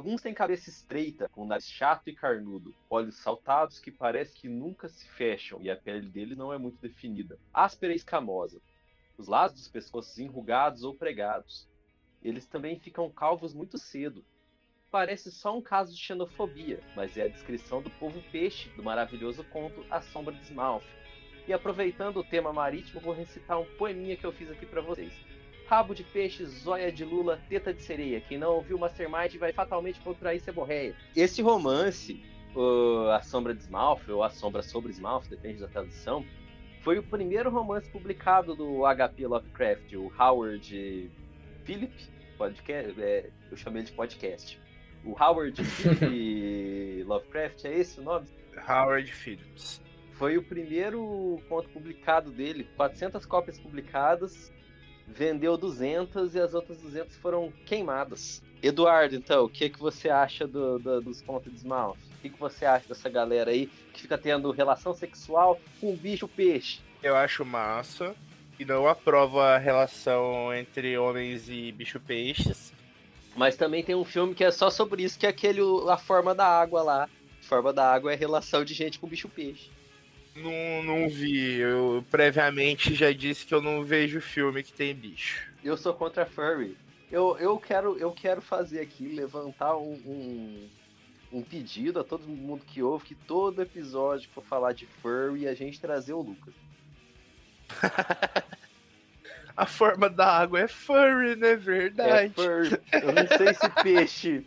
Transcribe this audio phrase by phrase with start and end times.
[0.00, 4.88] Alguns têm cabeça estreita, com nariz chato e carnudo, olhos saltados que parece que nunca
[4.88, 8.62] se fecham e a pele deles não é muito definida, áspera e escamosa.
[9.18, 11.68] Os lados dos pescoços enrugados ou pregados.
[12.22, 14.24] Eles também ficam calvos muito cedo.
[14.90, 19.44] Parece só um caso de xenofobia, mas é a descrição do povo peixe do maravilhoso
[19.44, 20.86] conto A Sombra de Smalf.
[21.46, 25.12] E aproveitando o tema marítimo, vou recitar um poeminha que eu fiz aqui para vocês
[25.70, 28.20] rabo de peixe, zóia de lula, teta de sereia.
[28.20, 30.96] Quem não ouviu Mastermind vai fatalmente contrair seborreia.
[31.14, 32.20] Esse romance,
[32.56, 36.26] uh, A Sombra de Smalf, ou A Sombra sobre Smalf, depende da tradução,
[36.80, 41.08] foi o primeiro romance publicado do HP Lovecraft, o Howard
[41.64, 41.94] Philip,
[42.36, 44.60] podcast, é, eu chamei de podcast.
[45.04, 48.26] O Howard Philip Lovecraft, é esse o nome?
[48.68, 49.80] Howard Phillips.
[50.14, 54.52] Foi o primeiro conto publicado dele, 400 cópias publicadas,
[55.14, 58.42] vendeu 200 e as outras 200 foram queimadas.
[58.62, 61.98] Eduardo, então, o que, que você acha do, do, dos contos de Smalf?
[61.98, 66.28] O que, que você acha dessa galera aí que fica tendo relação sexual com bicho
[66.28, 66.80] peixe?
[67.02, 68.14] Eu acho massa
[68.58, 72.74] e não aprovo a relação entre homens e bicho peixes.
[73.34, 76.34] Mas também tem um filme que é só sobre isso, que é aquele A Forma
[76.34, 77.04] da Água lá.
[77.04, 79.70] A Forma da Água é a relação de gente com bicho peixe.
[80.42, 81.58] Não, não vi.
[81.58, 85.50] Eu previamente já disse que eu não vejo filme que tem bicho.
[85.62, 86.76] Eu sou contra furry.
[87.10, 90.68] Eu, eu, quero, eu quero fazer aqui, levantar um, um,
[91.32, 95.48] um pedido a todo mundo que ouve, que todo episódio que for falar de furry,
[95.48, 96.54] a gente trazer o Lucas.
[99.56, 101.56] a forma da água é furry, né?
[101.56, 102.26] Verdade.
[102.26, 102.80] É furry.
[102.92, 104.46] Eu não sei se peixe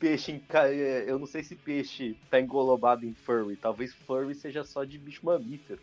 [0.00, 3.54] peixe é, eu não sei se peixe tá engolobado em furry.
[3.54, 5.80] Talvez furry seja só de bicho mamífero.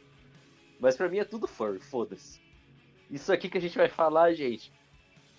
[0.79, 2.41] Mas para mim é tudo furry, foda-se.
[3.09, 4.73] Isso aqui que a gente vai falar, gente,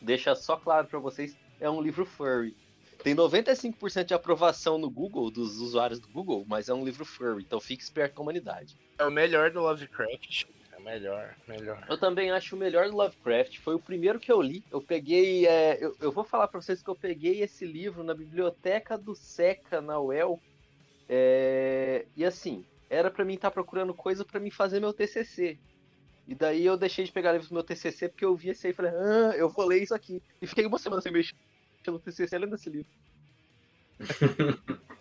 [0.01, 2.57] deixa só claro para vocês, é um livro furry.
[3.03, 7.43] Tem 95% de aprovação no Google, dos usuários do Google, mas é um livro furry,
[7.43, 8.77] então fique esperto com a humanidade.
[8.99, 10.47] É o melhor do Lovecraft
[10.81, 11.85] melhor, melhor.
[11.89, 13.59] Eu também acho o melhor do Lovecraft.
[13.59, 14.63] Foi o primeiro que eu li.
[14.71, 15.47] Eu peguei.
[15.47, 19.15] É, eu, eu, vou falar para vocês que eu peguei esse livro na biblioteca do
[19.15, 20.41] Seca, na UEL.
[21.09, 25.59] É, e assim, era para mim estar tá procurando coisa para mim fazer meu TCC.
[26.27, 28.73] E daí eu deixei de pegar livros do meu TCC porque eu vi esse aí
[28.73, 30.23] e falei, ah, eu vou ler isso aqui.
[30.43, 31.35] E fiquei uma semana sem mexer
[31.87, 32.91] no TCC lendo esse livro.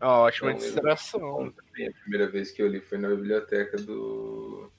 [0.00, 1.46] Ótima então, distração.
[1.46, 4.70] A primeira vez que eu li foi na biblioteca do.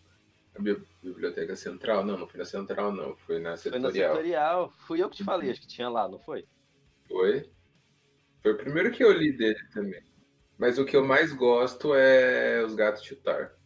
[0.55, 0.61] A
[1.01, 2.05] biblioteca central?
[2.05, 3.15] Não, não foi na central, não.
[3.17, 3.91] Foi na setorial.
[3.91, 4.73] Foi na setorial.
[4.87, 6.45] Fui eu que te falei, acho que tinha lá, não foi?
[7.07, 7.49] Foi.
[8.41, 10.03] Foi o primeiro que eu li dele também.
[10.57, 13.57] Mas o que eu mais gosto é os gatos chutar.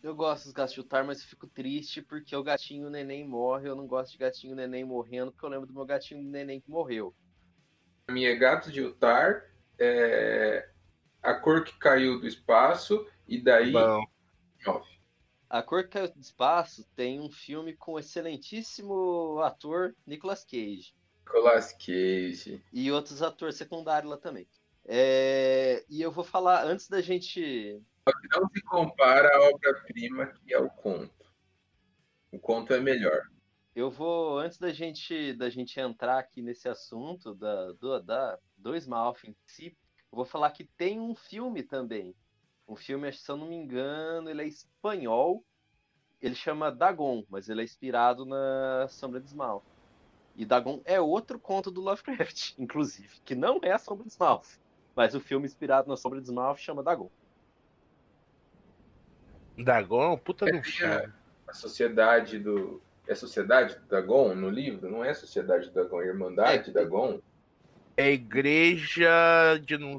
[0.00, 3.68] Eu gosto dos gatos chutar, mas fico triste porque o gatinho neném morre.
[3.68, 6.70] Eu não gosto de gatinho neném morrendo, porque eu lembro do meu gatinho neném que
[6.70, 7.12] morreu.
[8.06, 9.44] A minha é gato de Utar,
[9.76, 10.47] é
[11.48, 13.72] Cor que Caiu do Espaço e daí.
[13.72, 14.04] Bom.
[15.48, 20.94] A Cor que Caiu do Espaço tem um filme com o excelentíssimo ator Nicolas Cage.
[21.24, 22.62] Nicolas Cage.
[22.70, 24.46] E outros atores secundários lá também.
[24.84, 25.86] É...
[25.88, 27.82] E eu vou falar, antes da gente.
[28.30, 31.32] Não se compara à obra-prima que é o conto.
[32.30, 33.22] O conto é melhor.
[33.74, 38.76] Eu vou, antes da gente, da gente entrar aqui nesse assunto da, do, da, do
[38.76, 39.74] Smalf em si,
[40.12, 42.14] eu vou falar que tem um filme também.
[42.66, 45.44] Um filme, se eu não me engano, ele é espanhol.
[46.20, 49.64] Ele chama Dagon, mas ele é inspirado na Sombra de Smalf.
[50.34, 54.58] E Dagon é outro conto do Lovecraft, inclusive, que não é a Sombra de Smalf.
[54.94, 57.10] Mas o filme inspirado na Sombra de Smalf chama Dagon.
[59.56, 61.10] Dagon, puta do é,
[61.46, 62.80] A sociedade do.
[63.06, 64.90] É a sociedade do Dagon no livro?
[64.90, 67.20] Não é a sociedade do Dagon, é a Irmandade é, Dagon?
[67.98, 69.98] É igreja de não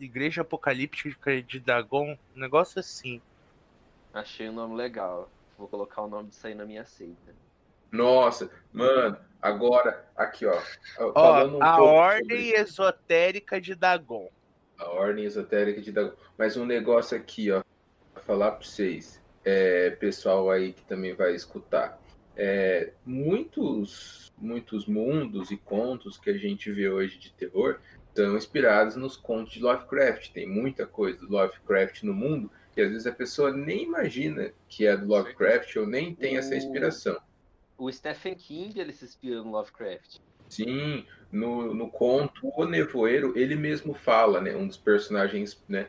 [0.00, 3.22] igreja apocalíptica de Dagon, um negócio assim.
[4.12, 5.30] Achei o um nome legal.
[5.56, 7.32] Vou colocar o nome disso aí na minha seita.
[7.92, 10.60] Nossa, mano, agora, aqui, ó.
[10.98, 12.60] ó um a ordem sobre...
[12.60, 14.28] esotérica de Dagon.
[14.76, 16.16] A ordem esotérica de Dagon.
[16.36, 17.62] Mas um negócio aqui, ó.
[18.14, 22.00] Vou falar pra vocês, é, pessoal aí que também vai escutar.
[22.40, 27.80] É, muitos, muitos mundos e contos que a gente vê hoje de terror
[28.14, 30.30] são inspirados nos contos de Lovecraft.
[30.30, 34.86] Tem muita coisa do Lovecraft no mundo que às vezes a pessoa nem imagina que
[34.86, 37.20] é do Lovecraft ou nem tem essa inspiração.
[37.76, 40.18] O Stephen King ele se inspira no Lovecraft.
[40.48, 44.54] Sim, no, no conto O Nevoeiro ele mesmo fala, né?
[44.54, 45.88] Um dos personagens, né?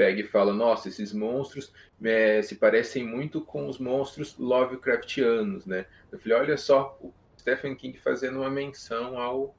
[0.00, 1.70] Pega e fala: Nossa, esses monstros
[2.02, 5.84] é, se parecem muito com os monstros Lovecraftianos, né?
[6.10, 9.54] Eu falei: Olha só, o Stephen King fazendo uma menção ao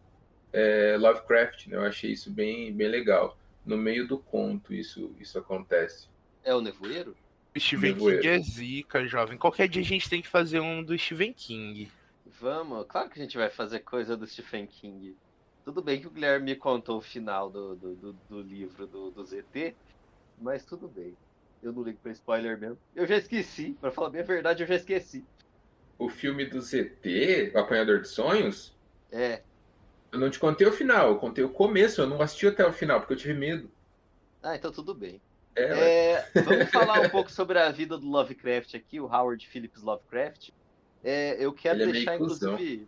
[0.51, 1.77] é, Lovecraft, né?
[1.77, 3.37] Eu achei isso bem, bem legal.
[3.63, 6.07] No meio do conto isso, isso acontece.
[6.43, 7.15] É o Nevoeiro?
[7.55, 8.23] Stephen Nevoeiro.
[8.23, 9.37] King é zica, jovem.
[9.37, 11.87] Qualquer dia a gente tem que fazer um do Stephen King.
[12.39, 15.15] Vamos, claro que a gente vai fazer coisa do Stephen King.
[15.63, 19.11] Tudo bem que o Guilherme me contou o final do, do, do, do livro do,
[19.11, 19.75] do ZT,
[20.41, 21.15] mas tudo bem.
[21.61, 22.77] Eu não ligo pra spoiler mesmo.
[22.95, 25.23] Eu já esqueci, para falar bem a verdade, eu já esqueci.
[25.97, 28.75] O filme do ZT, O Apanhador de Sonhos?
[29.11, 29.43] É.
[30.11, 32.73] Eu não te contei o final, eu contei o começo, eu não assisti até o
[32.73, 33.69] final, porque eu tive medo.
[34.41, 35.21] Ah, então tudo bem.
[35.55, 39.81] É, é, vamos falar um pouco sobre a vida do Lovecraft aqui, o Howard Phillips
[39.81, 40.49] Lovecraft.
[41.03, 42.87] É, eu quero Ele é deixar, é inclusive,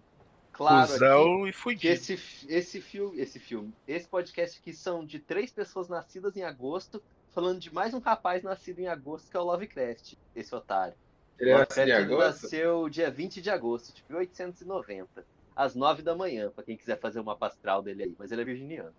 [0.51, 2.13] claro aqui, que esse,
[2.47, 7.01] esse, filme, esse filme, esse podcast aqui são de três pessoas nascidas em agosto,
[7.33, 10.93] falando de mais um rapaz nascido em agosto, que é o Lovecraft, esse otário.
[11.39, 15.25] Ele é Lovecraft ele nasceu dia 20 de agosto de 1890
[15.55, 18.15] às nove da manhã, para quem quiser fazer uma pastral dele aí.
[18.17, 18.93] Mas ele é virginiano.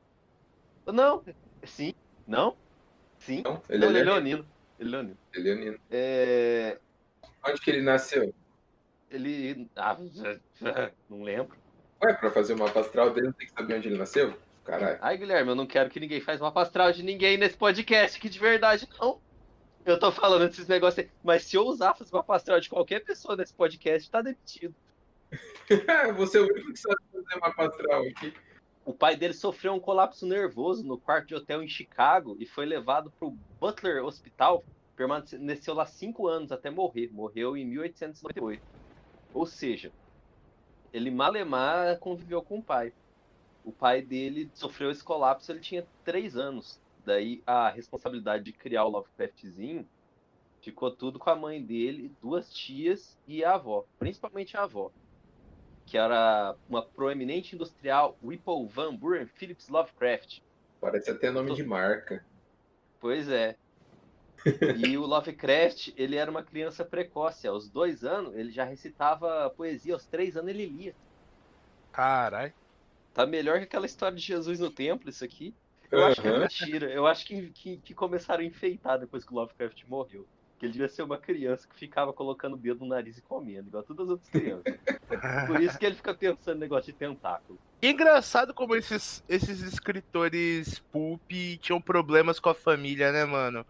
[0.86, 1.24] Não,
[1.62, 1.94] sim,
[2.26, 2.56] não,
[3.18, 3.42] sim.
[3.42, 4.46] Não, ele, não, é, ele é leonino.
[4.78, 5.18] Ele é leonino.
[5.32, 5.80] Ele é leonino.
[5.90, 6.78] É...
[7.46, 8.34] Onde que ele nasceu?
[9.10, 9.68] Ele.
[9.76, 9.96] Ah,
[11.08, 11.56] não lembro.
[12.02, 14.36] Ué, pra fazer uma pastral dele, tem que saber onde ele nasceu?
[14.64, 14.98] Caralho.
[15.00, 18.28] Ai, Guilherme, eu não quero que ninguém faça uma pastral de ninguém nesse podcast, que
[18.28, 19.20] de verdade não.
[19.84, 21.10] Eu tô falando desses negócios aí.
[21.22, 24.74] Mas se eu usar fazer uma pastral de qualquer pessoa nesse podcast, tá demitido.
[26.16, 28.34] Você é o único que sabe fazer uma astral aqui.
[28.84, 32.64] O pai dele sofreu um colapso nervoso no quarto de hotel em Chicago e foi
[32.64, 34.64] levado para o Butler Hospital.
[34.96, 37.10] Permaneceu lá cinco anos até morrer.
[37.12, 38.62] Morreu em 1898.
[39.34, 39.92] Ou seja,
[40.92, 42.92] ele malemar conviveu com o pai.
[43.64, 46.80] O pai dele sofreu esse colapso, ele tinha três anos.
[47.04, 49.86] Daí a responsabilidade de criar o Lovecraftzinho
[50.60, 54.90] ficou tudo com a mãe dele, duas tias e a avó, principalmente a avó
[55.86, 60.40] que era uma proeminente industrial Whipple Van Buren Phillips Lovecraft.
[60.80, 61.54] Parece até nome Tô...
[61.54, 62.24] de marca.
[63.00, 63.56] Pois é.
[64.86, 67.46] e o Lovecraft, ele era uma criança precoce.
[67.46, 69.94] Aos dois anos, ele já recitava poesia.
[69.94, 70.94] Aos três anos, ele lia.
[71.92, 72.52] Caralho.
[73.14, 75.54] Tá melhor que aquela história de Jesus no templo, isso aqui.
[75.90, 76.06] Eu uhum.
[76.06, 76.90] acho que é mentira.
[76.90, 80.26] Eu acho que, que, que começaram a enfeitar depois que o Lovecraft morreu
[80.58, 83.68] que ele devia ser uma criança que ficava colocando o dedo no nariz e comendo,
[83.68, 84.74] igual todas as outras crianças.
[85.46, 87.58] Por isso que ele fica pensando no negócio de tentáculo.
[87.82, 91.30] E engraçado como esses, esses escritores pulp
[91.60, 93.66] tinham problemas com a família, né, mano?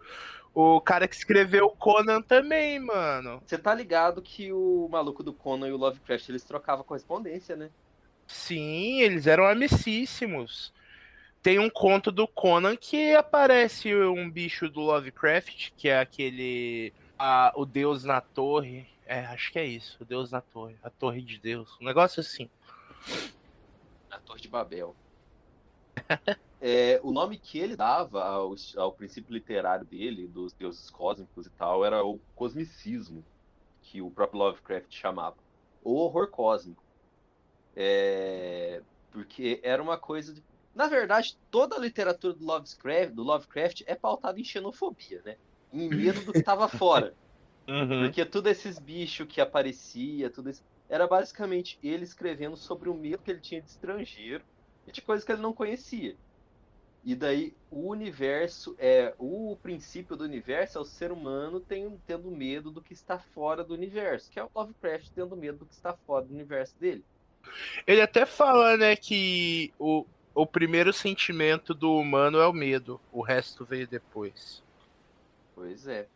[0.55, 3.43] O cara que escreveu Conan também, mano.
[3.45, 7.71] Você tá ligado que o maluco do Conan e o Lovecraft eles trocavam correspondência, né?
[8.27, 10.73] Sim, eles eram amicíssimos.
[11.43, 16.93] Tem um conto do Conan que aparece um bicho do Lovecraft, que é aquele.
[17.19, 18.87] A, o Deus na Torre.
[19.07, 19.99] É, acho que é isso.
[20.01, 20.77] O Deus na Torre.
[20.83, 21.77] A Torre de Deus.
[21.81, 22.49] Um negócio assim.
[24.11, 24.97] A Torre de Babel.
[26.63, 31.51] é, o nome que ele dava ao, ao princípio literário dele, dos deuses cósmicos e
[31.51, 33.23] tal, era o cosmicismo,
[33.83, 35.37] que o próprio Lovecraft chamava.
[35.83, 36.84] O horror cósmico.
[37.77, 40.43] É, porque era uma coisa de
[40.75, 45.37] na verdade, toda a literatura do Lovecraft, do Lovecraft é pautada em xenofobia, né?
[45.73, 47.15] Em medo do que estava fora.
[47.69, 48.03] Uhum.
[48.05, 53.23] Porque todos esses bichos que aparecia, tudo isso, era basicamente ele escrevendo sobre o medo
[53.23, 54.45] que ele tinha de estrangeiro
[54.87, 56.17] e de coisas que ele não conhecia.
[57.05, 62.31] E daí o universo é o princípio do universo é o ser humano tem, tendo
[62.31, 65.75] medo do que está fora do universo, que é o Lovecraft tendo medo do que
[65.75, 67.05] está fora do universo dele.
[67.87, 73.21] Ele até fala, né, que o, o primeiro sentimento do humano é o medo, o
[73.21, 74.63] resto veio depois.
[75.55, 76.07] Pois é.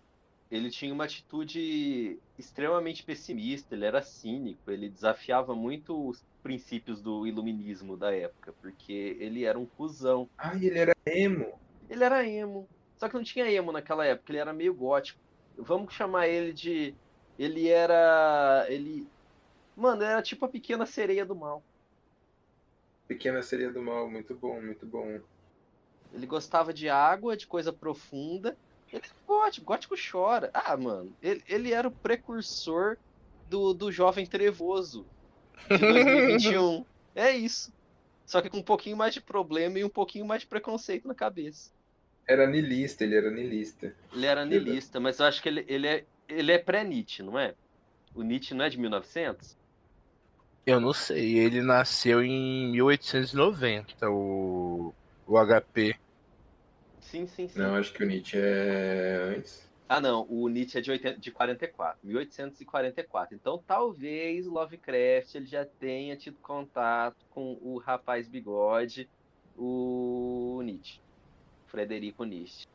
[0.50, 7.26] Ele tinha uma atitude extremamente pessimista, ele era cínico, ele desafiava muito os princípios do
[7.26, 10.28] iluminismo da época, porque ele era um cuzão.
[10.38, 11.52] Ah, ele era emo.
[11.90, 12.66] Ele era emo.
[12.96, 15.20] Só que não tinha emo naquela época, ele era meio gótico.
[15.56, 16.94] Vamos chamar ele de.
[17.38, 18.66] Ele era.
[18.68, 19.06] Ele
[19.78, 21.62] Mano, era tipo a pequena sereia do mal.
[23.08, 25.18] Pequena Sereia do Mal, muito bom, muito bom.
[26.12, 28.54] Ele gostava de água, de coisa profunda.
[28.92, 30.50] Ele é gótico, gótico chora.
[30.52, 32.98] Ah, mano, ele, ele era o precursor
[33.48, 35.06] do, do jovem trevoso
[35.70, 36.84] de 2021.
[37.16, 37.72] é isso.
[38.26, 41.14] Só que com um pouquinho mais de problema e um pouquinho mais de preconceito na
[41.14, 41.72] cabeça.
[42.26, 43.94] Era nilista, ele era nilista.
[44.12, 47.54] Ele era nilista, mas eu acho que ele, ele é, ele é pré-Nietzsche, não é?
[48.14, 49.56] O Nietzsche não é de 1900?
[50.68, 54.92] Eu não sei, ele nasceu em 1890, o,
[55.26, 55.98] o HP.
[57.00, 57.58] Sim, sim, sim.
[57.58, 59.66] Não, acho que o Nietzsche é antes.
[59.88, 63.34] Ah, não, o Nietzsche é de, 80, de 44, 1844.
[63.34, 69.08] Então, talvez o Lovecraft ele já tenha tido contato com o rapaz bigode,
[69.56, 71.00] o Nietzsche,
[71.68, 72.66] Frederico Nietzsche.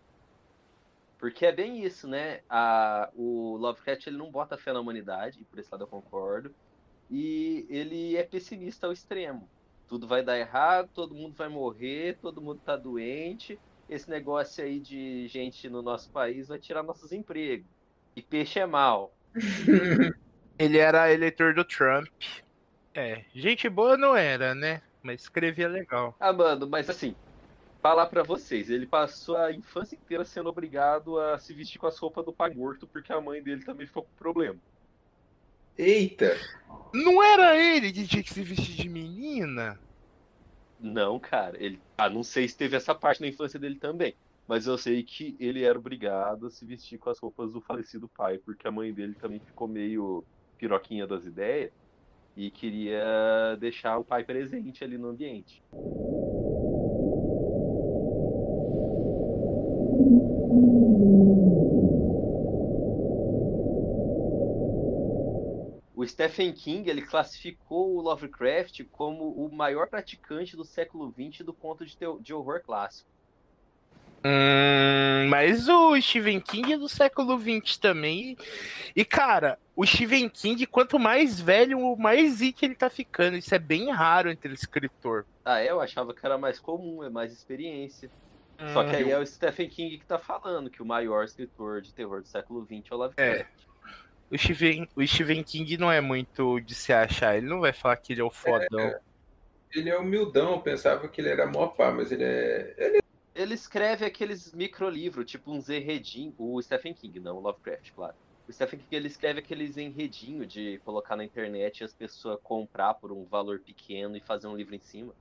[1.19, 2.41] Porque é bem isso, né?
[2.49, 6.51] A, o Lovecraft ele não bota fé na humanidade, e por esse lado eu concordo.
[7.15, 9.47] E ele é pessimista ao extremo.
[9.87, 13.59] Tudo vai dar errado, todo mundo vai morrer, todo mundo tá doente.
[13.87, 17.67] Esse negócio aí de gente no nosso país vai tirar nossos empregos.
[18.15, 19.13] E peixe é mal.
[20.57, 22.09] Ele era eleitor do Trump.
[22.95, 24.81] É, gente boa não era, né?
[25.03, 26.15] Mas escrevia legal.
[26.19, 27.15] Ah, mano, mas assim,
[27.79, 31.97] falar pra vocês, ele passou a infância inteira sendo obrigado a se vestir com as
[31.99, 34.59] roupas do pai morto porque a mãe dele também ficou com problema.
[35.77, 36.37] Eita!
[36.93, 39.79] Não era ele que tinha que se vestir de menina?
[40.79, 41.79] Não, cara, ele.
[41.97, 44.15] Ah, não sei se teve essa parte na infância dele também.
[44.47, 48.09] Mas eu sei que ele era obrigado a se vestir com as roupas do falecido
[48.09, 50.23] pai, porque a mãe dele também ficou meio
[50.57, 51.71] piroquinha das ideias
[52.35, 55.63] e queria deixar o pai presente ali no ambiente.
[66.03, 71.53] O Stephen King ele classificou o Lovecraft como o maior praticante do século XX do
[71.53, 73.09] conto de, de horror clássico.
[74.25, 78.37] Hum, mas o Stephen King é do século XX também.
[78.93, 83.37] E, cara, o Stephen King, quanto mais velho, mais zique ele tá ficando.
[83.37, 85.25] Isso é bem raro entre escritor.
[85.45, 85.71] Ah, é?
[85.71, 88.11] Eu achava que era mais comum, é mais experiência.
[88.73, 91.93] Só que aí é o Stephen King que tá falando que o maior escritor de
[91.93, 93.72] terror do século XX é o Lovecraft.
[94.33, 97.37] O Stephen, o Stephen King não é muito de se achar.
[97.37, 98.99] Ele não vai falar que ele é o fodão.
[99.71, 102.73] Ele é humildão, eu pensava que ele era mó pá, mas ele é.
[102.75, 102.99] Ele
[103.35, 106.33] Ele escreve aqueles microlivros, tipo uns enredinhos.
[106.39, 108.15] O Stephen King, não o Lovecraft, claro.
[108.49, 112.95] O Stephen King ele escreve aqueles enredinhos de colocar na internet e as pessoas comprar
[112.95, 115.13] por um valor pequeno e fazer um livro em cima.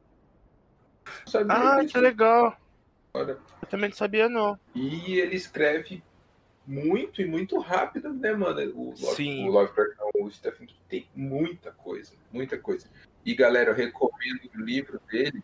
[1.50, 2.56] Ah, que legal.
[3.12, 3.38] agora.
[3.60, 4.58] Eu também não sabia, não.
[4.74, 6.02] E ele escreve
[6.72, 8.60] muito e muito rápido, né, mano?
[8.74, 9.46] O, Love- Sim.
[9.48, 12.88] o Lovecraft, não, o Stephen King tem muita coisa, muita coisa.
[13.24, 15.42] E galera, eu recomendo o livro dele,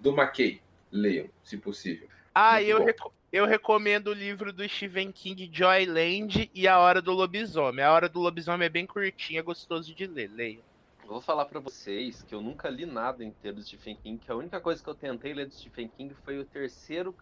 [0.00, 0.60] do McKay.
[0.90, 2.08] Leiam, se possível.
[2.34, 7.02] Ah, Muito eu, reco- eu recomendo o livro do Stephen King, Joyland e A Hora
[7.02, 7.84] do Lobisomem.
[7.84, 10.30] A Hora do Lobisomem é bem curtinha, é gostoso de ler.
[10.30, 10.60] Leia.
[11.02, 14.30] Eu vou falar pra vocês que eu nunca li nada inteiro do Stephen King, que
[14.30, 17.14] a única coisa que eu tentei ler do Stephen King foi o terceiro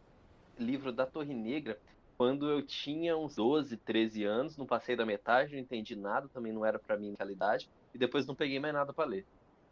[0.58, 1.78] livro da Torre Negra,
[2.16, 6.52] quando eu tinha uns 12, 13 anos, não passei da metade, não entendi nada, também
[6.52, 9.24] não era pra mim naquela idade, e depois não peguei mais nada pra ler.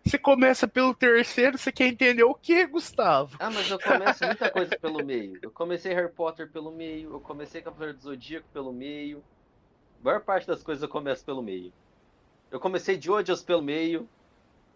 [0.04, 3.36] Você começa pelo terceiro, você quer entender o que, Gustavo?
[3.38, 5.38] Ah, mas eu começo muita coisa pelo meio.
[5.42, 9.22] Eu comecei Harry Potter pelo meio, eu comecei Cavaleiro do Zodíaco pelo meio.
[10.00, 11.72] A maior parte das coisas eu começo pelo meio.
[12.50, 14.08] Eu comecei Jojo's pelo meio.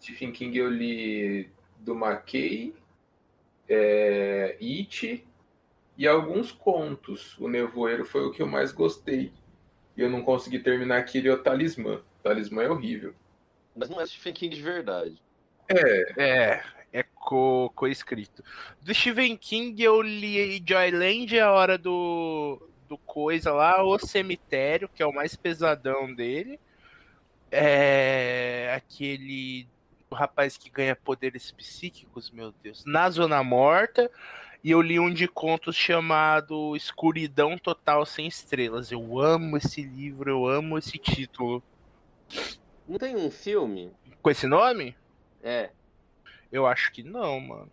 [0.00, 2.74] Stephen King eu li do McKay,
[3.68, 5.26] é, It
[5.96, 7.36] e alguns contos.
[7.38, 9.32] O Nevoeiro foi o que eu mais gostei.
[9.96, 11.96] E eu não consegui terminar aquele o Talismã.
[11.96, 13.14] O Talismã é horrível.
[13.76, 15.22] Mas não é Stephen King de verdade.
[15.68, 18.42] É, É, é co- co-escrito.
[18.82, 25.02] do Stephen King eu li Joyland, A Hora do, do Coisa lá, O Cemitério, que
[25.02, 26.58] é o mais pesadão dele.
[27.50, 29.68] É aquele
[30.10, 34.10] o rapaz que ganha poderes psíquicos, meu Deus, Na Zona Morta.
[34.64, 38.90] E eu li um de contos chamado Escuridão Total Sem Estrelas.
[38.90, 41.62] Eu amo esse livro, eu amo esse título.
[42.88, 43.92] Não tem um filme?
[44.22, 44.96] Com esse nome?
[45.42, 45.68] É.
[46.50, 47.70] Eu acho que não, mano.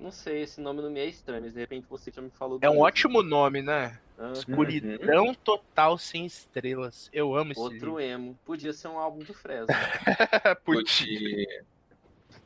[0.00, 2.58] Não sei, esse nome não me é estranho, mas de repente você já me falou
[2.58, 2.84] do É um mesmo.
[2.86, 3.98] ótimo nome, né?
[4.18, 7.10] Ah, Escuridão Total Sem Estrelas.
[7.12, 8.38] Eu amo esse outro emo.
[8.44, 9.66] Podia ser um álbum do Fresno.
[9.68, 10.56] livro.
[10.64, 10.84] Podia.
[11.28, 11.64] Podia.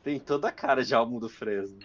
[0.03, 1.79] tem toda a cara de álbum do Fresno.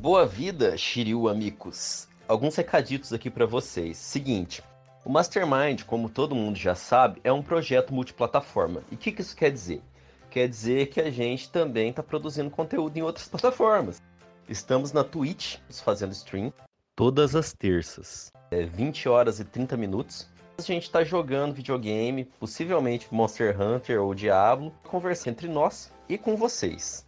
[0.00, 2.06] Boa vida, Shiryu amigos.
[2.28, 3.96] alguns recaditos aqui para vocês.
[3.96, 4.62] Seguinte,
[5.04, 8.80] o Mastermind, como todo mundo já sabe, é um projeto multiplataforma.
[8.92, 9.82] E o que, que isso quer dizer?
[10.30, 14.00] Quer dizer que a gente também está produzindo conteúdo em outras plataformas.
[14.48, 16.52] Estamos na Twitch, fazendo stream,
[16.94, 18.30] todas as terças.
[18.52, 20.28] É 20 horas e 30 minutos.
[20.58, 26.36] A gente está jogando videogame, possivelmente Monster Hunter ou Diablo, conversando entre nós e com
[26.36, 27.04] vocês.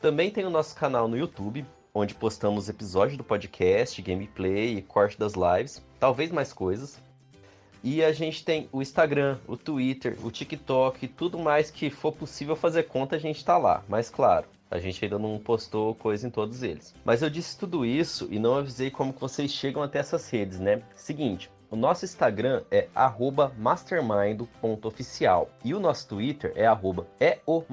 [0.00, 5.34] Também tem o nosso canal no YouTube, onde postamos episódios do podcast, gameplay corte das
[5.34, 7.00] lives, talvez mais coisas.
[7.84, 12.54] E a gente tem o Instagram, o Twitter, o TikTok, tudo mais que for possível
[12.54, 13.82] fazer conta, a gente está lá.
[13.88, 16.94] Mas claro, a gente ainda não postou coisa em todos eles.
[17.04, 20.60] Mas eu disse tudo isso e não avisei como que vocês chegam até essas redes,
[20.60, 20.82] né?
[20.94, 22.86] Seguinte, o nosso Instagram é
[23.56, 25.48] mastermind.oficial.
[25.64, 27.64] E o nosso Twitter é arroba é o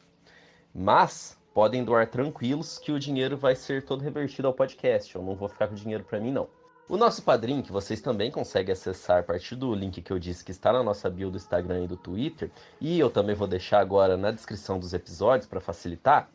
[0.74, 5.12] Mas podem doar tranquilos que o dinheiro vai ser todo revertido ao podcast.
[5.12, 6.46] Eu não vou ficar com dinheiro para mim, não.
[6.88, 10.44] O nosso padrinho, que vocês também conseguem acessar a partir do link que eu disse
[10.44, 12.48] que está na nossa bio do Instagram e do Twitter,
[12.80, 16.30] e eu também vou deixar agora na descrição dos episódios para facilitar.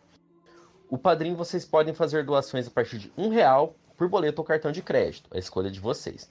[0.89, 4.73] O padrinho vocês podem fazer doações a partir de um real por boleto ou cartão
[4.73, 6.29] de crédito, a escolha de vocês.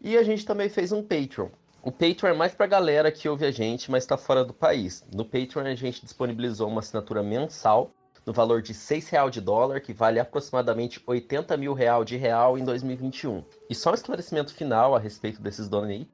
[0.00, 1.46] E a gente também fez um Patreon.
[1.80, 5.06] O Patreon é mais para galera que ouve a gente, mas está fora do país.
[5.14, 7.92] No Patreon a gente disponibilizou uma assinatura mensal
[8.24, 12.56] no valor de R$ real de dólar, que vale aproximadamente 80 mil real de real
[12.56, 13.44] em 2021.
[13.68, 16.08] E só um esclarecimento final a respeito desses donate,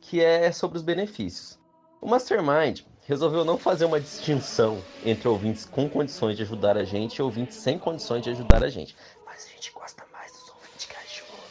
[0.00, 1.58] que é sobre os benefícios.
[2.00, 7.16] O Mastermind resolveu não fazer uma distinção entre ouvintes com condições de ajudar a gente
[7.16, 8.96] e ouvintes sem condições de ajudar a gente.
[9.26, 11.44] Mas a gente gosta mais dos ouvintes que ajudam.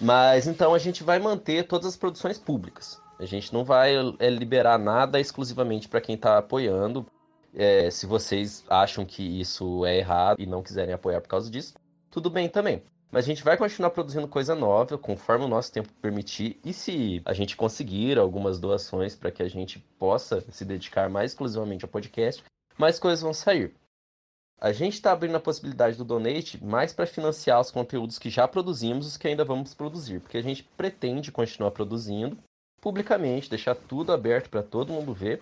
[0.00, 3.00] Mas então a gente vai manter todas as produções públicas.
[3.18, 7.06] A gente não vai é, liberar nada exclusivamente para quem está apoiando,
[7.54, 11.74] é, se vocês acham que isso é errado e não quiserem apoiar por causa disso,
[12.10, 12.82] tudo bem também.
[13.10, 16.60] Mas a gente vai continuar produzindo coisa nova, conforme o nosso tempo permitir.
[16.62, 21.30] E se a gente conseguir algumas doações para que a gente possa se dedicar mais
[21.30, 22.44] exclusivamente ao podcast,
[22.76, 23.74] mais coisas vão sair.
[24.60, 28.46] A gente está abrindo a possibilidade do donate mais para financiar os conteúdos que já
[28.46, 32.36] produzimos os que ainda vamos produzir, porque a gente pretende continuar produzindo
[32.80, 35.40] publicamente, deixar tudo aberto para todo mundo ver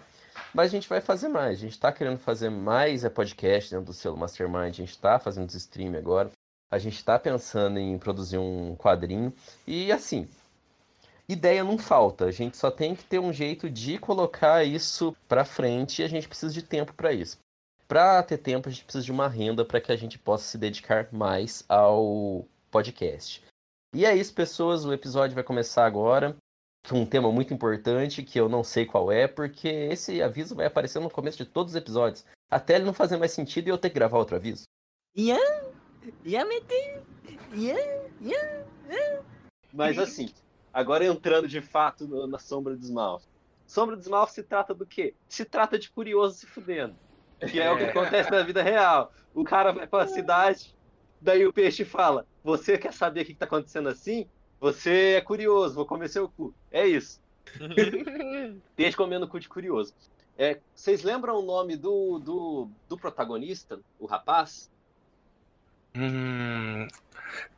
[0.55, 1.59] mas a gente vai fazer mais.
[1.59, 4.69] A gente está querendo fazer mais é podcast dentro do selo Mastermind.
[4.69, 6.31] A gente está fazendo stream agora.
[6.71, 9.33] A gente está pensando em produzir um quadrinho.
[9.67, 10.29] E assim,
[11.29, 12.25] ideia não falta.
[12.27, 16.09] A gente só tem que ter um jeito de colocar isso para frente e a
[16.09, 17.39] gente precisa de tempo para isso.
[17.87, 20.59] Para ter tempo, a gente precisa de uma renda para que a gente possa se
[20.59, 23.45] dedicar mais ao podcast.
[23.95, 24.85] E é isso, pessoas.
[24.85, 26.37] O episódio vai começar agora
[26.95, 31.01] um tema muito importante que eu não sei qual é, porque esse aviso vai aparecer
[31.01, 32.25] no começo de todos os episódios.
[32.51, 34.65] Até ele não fazer mais sentido e eu ter que gravar outro aviso.
[35.17, 35.39] Ian,
[36.25, 36.47] Ian,
[37.55, 37.77] Ian,
[38.21, 39.25] Ian,
[39.73, 40.29] Mas assim,
[40.73, 43.29] agora entrando de fato na Sombra dos Maus.
[43.67, 45.15] Sombra dos Maus se trata do quê?
[45.29, 46.95] Se trata de curioso se fudendo.
[47.51, 49.13] Que é, é o que acontece na vida real.
[49.35, 50.75] O cara vai pra cidade,
[51.21, 54.29] daí o peixe fala: Você quer saber o que tá acontecendo assim?
[54.61, 56.55] Você é curioso, vou comer seu cu.
[56.71, 57.21] É isso.
[58.75, 59.95] Peixe comendo cu de curioso.
[60.39, 64.71] É, vocês lembram o nome do, do, do protagonista, o rapaz?
[65.97, 66.87] hum,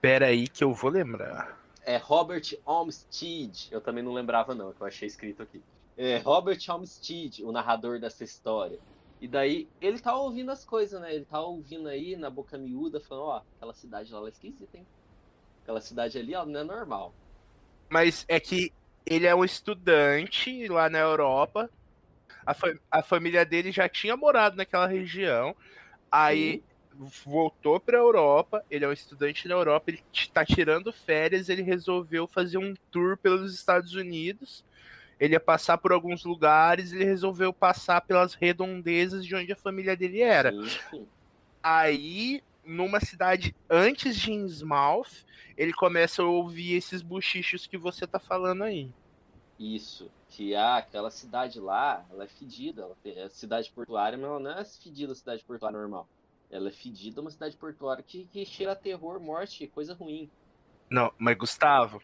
[0.01, 1.59] pera aí que eu vou lembrar.
[1.85, 3.69] É Robert Olmsted.
[3.71, 5.61] Eu também não lembrava, não, que eu achei escrito aqui.
[5.97, 8.79] É Robert Olmsted, o narrador dessa história.
[9.21, 11.13] E daí, ele tá ouvindo as coisas, né?
[11.13, 14.87] Ele tá ouvindo aí na boca miúda, falando, ó, aquela cidade lá é esquisita, hein?
[15.68, 17.12] Aquela cidade ali, ó, não é normal.
[17.90, 18.72] Mas é que
[19.04, 21.68] ele é um estudante lá na Europa.
[22.46, 25.54] A, fa- a família dele já tinha morado naquela região.
[26.11, 26.62] Aí
[27.26, 28.64] voltou pra Europa.
[28.70, 29.90] Ele é um estudante na Europa.
[29.90, 30.02] Ele
[30.33, 31.50] tá tirando férias.
[31.50, 34.64] Ele resolveu fazer um tour pelos Estados Unidos.
[35.20, 36.92] Ele ia passar por alguns lugares.
[36.92, 40.54] Ele resolveu passar pelas redondezas de onde a família dele era.
[40.54, 41.09] Sim, sim.
[41.62, 45.24] Aí, numa cidade antes de Innsmouth,
[45.57, 48.92] ele começa a ouvir esses buchichos que você tá falando aí.
[49.59, 50.11] Isso.
[50.28, 52.83] Que ah, aquela cidade lá, ela é fedida.
[52.83, 56.07] Ela tem- é cidade portuária, mas ela não é fedida cidade portuária normal.
[56.50, 60.31] Ela é fedida, uma cidade portuária que, que cheira a terror, morte, coisa ruim.
[60.88, 62.02] Não, mas Gustavo,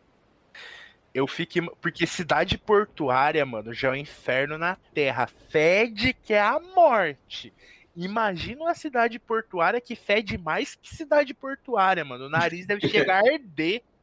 [1.14, 1.62] eu fiquei.
[1.80, 5.26] Porque cidade portuária, mano, já é um inferno na terra.
[5.26, 7.52] Fede que é a morte.
[7.96, 12.26] Imagina uma cidade portuária que fede mais que cidade portuária, mano.
[12.26, 13.82] O nariz deve chegar a arder.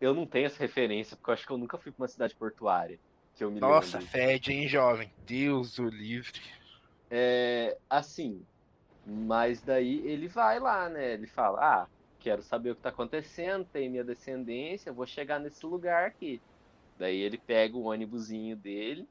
[0.00, 2.32] Eu não tenho essa referência, porque eu acho que eu nunca fui pra uma cidade
[2.36, 3.00] portuária.
[3.34, 4.12] Que eu me Nossa, lembro.
[4.12, 5.10] fede, hein, jovem?
[5.26, 6.40] Deus o livre.
[7.10, 8.40] É, assim,
[9.04, 11.14] mas daí ele vai lá, né?
[11.14, 11.88] Ele fala: Ah,
[12.20, 16.40] quero saber o que tá acontecendo, tem minha descendência, vou chegar nesse lugar aqui.
[16.96, 19.08] Daí ele pega o ônibusinho dele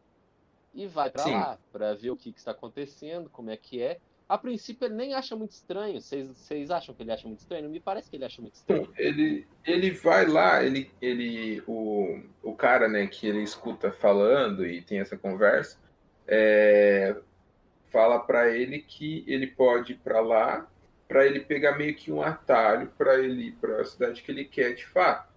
[0.73, 1.31] e vai pra Sim.
[1.31, 3.99] lá, pra ver o que, que está acontecendo, como é que é.
[4.29, 6.01] A princípio ele nem acha muito estranho.
[6.01, 7.63] Vocês vocês acham que ele acha muito estranho?
[7.63, 8.91] Não me parece que ele acha muito estranho.
[8.97, 14.81] Ele, ele vai lá, ele, ele o, o cara né, que ele escuta falando e
[14.81, 15.77] tem essa conversa,
[16.27, 17.15] é,
[17.89, 20.67] fala pra ele que ele pode ir pra lá
[21.07, 24.73] pra ele pegar meio que um atalho pra ele ir pra cidade que ele quer
[24.73, 25.31] de fato.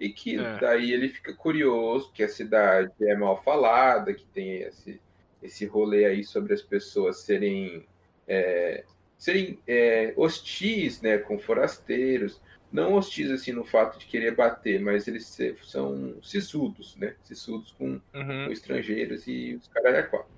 [0.00, 0.58] E que É.
[0.58, 4.98] daí ele fica curioso que a cidade é mal falada, que tem esse,
[5.42, 7.86] esse rolê aí sobre as pessoas serem,
[8.32, 8.84] é,
[9.18, 12.40] serem é, hostis né, com forasteiros
[12.72, 17.14] não hostis assim no fato de querer bater, mas eles se- são sisudos, né?
[17.22, 18.46] Sisudos com, Uhum.
[18.46, 20.32] com estrangeiros e os caras é quatro.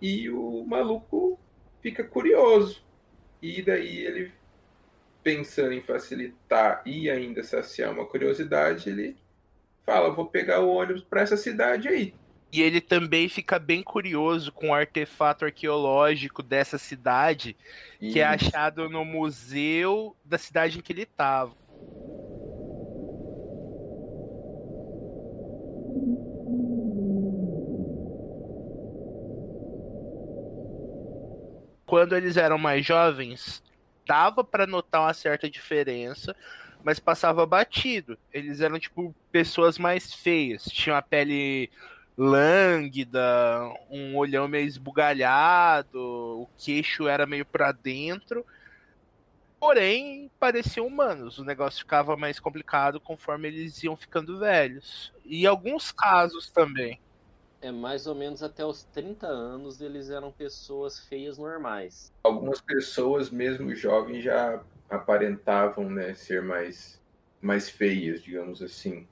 [0.00, 1.38] E o maluco
[1.82, 2.82] fica curioso.
[3.42, 4.32] E daí ele,
[5.22, 9.14] pensando em facilitar e ainda saciar uma curiosidade, ele
[9.84, 12.14] fala: vou pegar o ônibus para essa cidade aí.
[12.54, 17.56] E ele também fica bem curioso com o artefato arqueológico dessa cidade,
[17.98, 21.50] que é achado no museu da cidade em que ele estava.
[31.84, 33.64] Quando eles eram mais jovens,
[34.06, 36.36] dava pra notar uma certa diferença,
[36.84, 38.16] mas passava batido.
[38.32, 41.68] Eles eram tipo pessoas mais feias, tinham a pele
[42.16, 43.20] lânguida,
[43.90, 48.44] um olhão meio esbugalhado, o queixo era meio pra dentro.
[49.58, 51.38] Porém, pareciam humanos.
[51.38, 55.12] O negócio ficava mais complicado conforme eles iam ficando velhos.
[55.24, 57.00] E alguns casos também.
[57.62, 62.12] É mais ou menos até os 30 anos eles eram pessoas feias normais.
[62.22, 67.00] algumas pessoas, mesmo jovens, já aparentavam né, ser mais,
[67.40, 69.08] mais feias, digamos assim.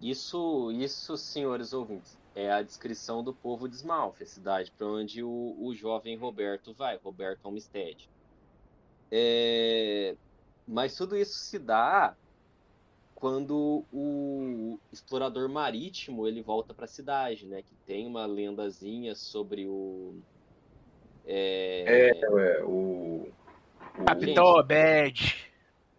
[0.00, 5.22] Isso, isso, senhores ouvintes, é a descrição do povo de Smalf, a cidade para onde
[5.22, 8.08] o, o jovem Roberto vai, Roberto Olmsted.
[9.10, 10.14] É,
[10.66, 12.14] mas tudo isso se dá
[13.14, 17.62] quando o explorador marítimo ele volta para a cidade, né?
[17.62, 20.14] Que tem uma lendazinha sobre o
[21.26, 23.28] é, É, o,
[23.98, 25.50] o Capitão Obed.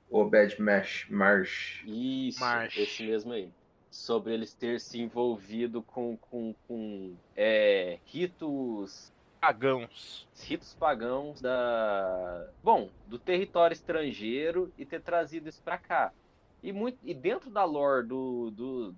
[0.09, 1.83] Obed Marsh, Marsh.
[1.85, 2.77] Isso, March.
[2.77, 3.49] esse mesmo aí.
[3.91, 10.27] Sobre eles ter se envolvido com, com, com é, ritos Pagãos.
[10.47, 16.13] ritos pagãos da bom do território estrangeiro e ter trazido isso pra cá
[16.61, 18.95] e muito e dentro da lore do do,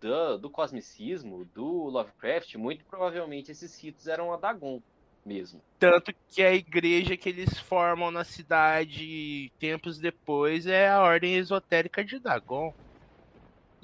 [0.00, 4.82] do, do cosmicismo do Lovecraft muito provavelmente esses ritos eram a Dagon
[5.24, 11.36] mesmo Tanto que a igreja que eles formam na cidade tempos depois é a Ordem
[11.36, 12.74] Esotérica de Dagon.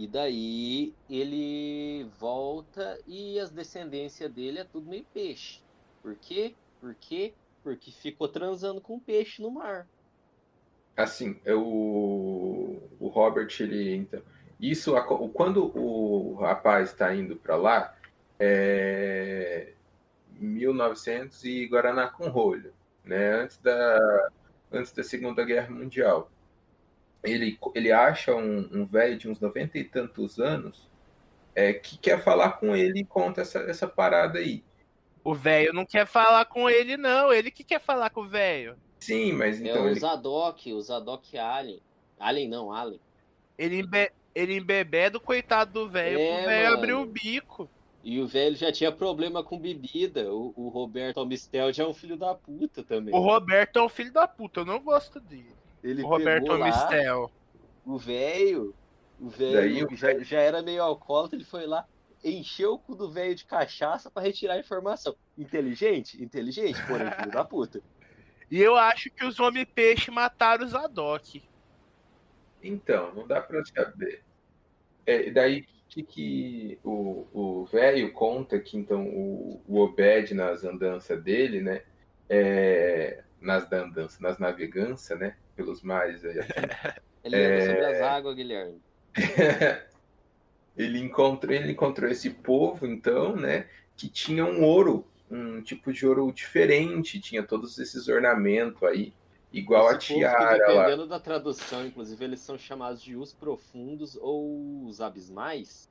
[0.03, 5.61] E daí ele volta e as descendências dele é tudo meio peixe
[6.03, 9.87] por quê por quê porque ficou transando com peixe no mar
[10.97, 14.23] Assim, é o, Robert, ele então.
[14.61, 14.93] Isso,
[15.33, 17.97] quando o rapaz está indo para lá,
[18.39, 19.73] é,
[20.39, 22.73] 1900 e Guaraná com rolho,
[23.05, 23.43] né?
[23.43, 24.31] Antes da
[24.71, 26.31] antes da Segunda Guerra Mundial.
[27.23, 30.91] Ele, ele acha um, um velho de uns 90 e tantos anos
[31.55, 34.65] é, que quer falar com ele e conta essa, essa parada aí.
[35.25, 37.33] O velho não quer falar com ele, não.
[37.33, 38.77] Ele que quer falar com o velho.
[38.99, 41.81] Sim, mas É então o ele Zadok, o Zadok Alien.
[42.19, 43.01] Alien não, Alien.
[43.57, 44.11] Ele, embe...
[44.35, 47.69] ele embebeda o coitado do velho É, pro velho abrir o bico.
[48.03, 50.33] E o velho já tinha problema com bebida.
[50.33, 53.15] O, o Roberto Mistel já é um filho da puta também.
[53.15, 55.55] O Roberto é um filho da puta, eu não gosto dele.
[55.83, 57.31] Ele O Roberto pegou lá, Mistel.
[57.85, 58.75] o velho,
[59.19, 61.87] o velho já, já era meio alcoólatra, ele foi lá,
[62.25, 65.17] encheu o cu do velho de cachaça pra retirar a informação.
[65.37, 66.23] Inteligente?
[66.23, 67.83] Inteligente, porém filho da puta.
[68.51, 71.43] E eu acho que os homem-peixe mataram o Zadok.
[72.63, 74.23] Então, não dá pra saber.
[75.05, 81.23] É, daí que, que o o velho conta que então o, o Obed nas andanças
[81.23, 81.83] dele, né?
[82.29, 85.37] é, nas andanças, nas naveganças, né?
[85.57, 86.37] Pelos mares aí.
[87.25, 87.61] Ele É.
[87.67, 88.81] sobre as águas, Guilherme.
[90.77, 93.69] ele encontrou, ele encontrou esse povo, então, né?
[93.97, 99.13] Que tinha um ouro, um tipo de ouro diferente, tinha todos esses ornamentos aí,
[99.53, 100.83] igual a Esse que, tiara lá.
[100.85, 105.89] dependendo da tradução, inclusive, eles são chamados de os profundos ou os abismais.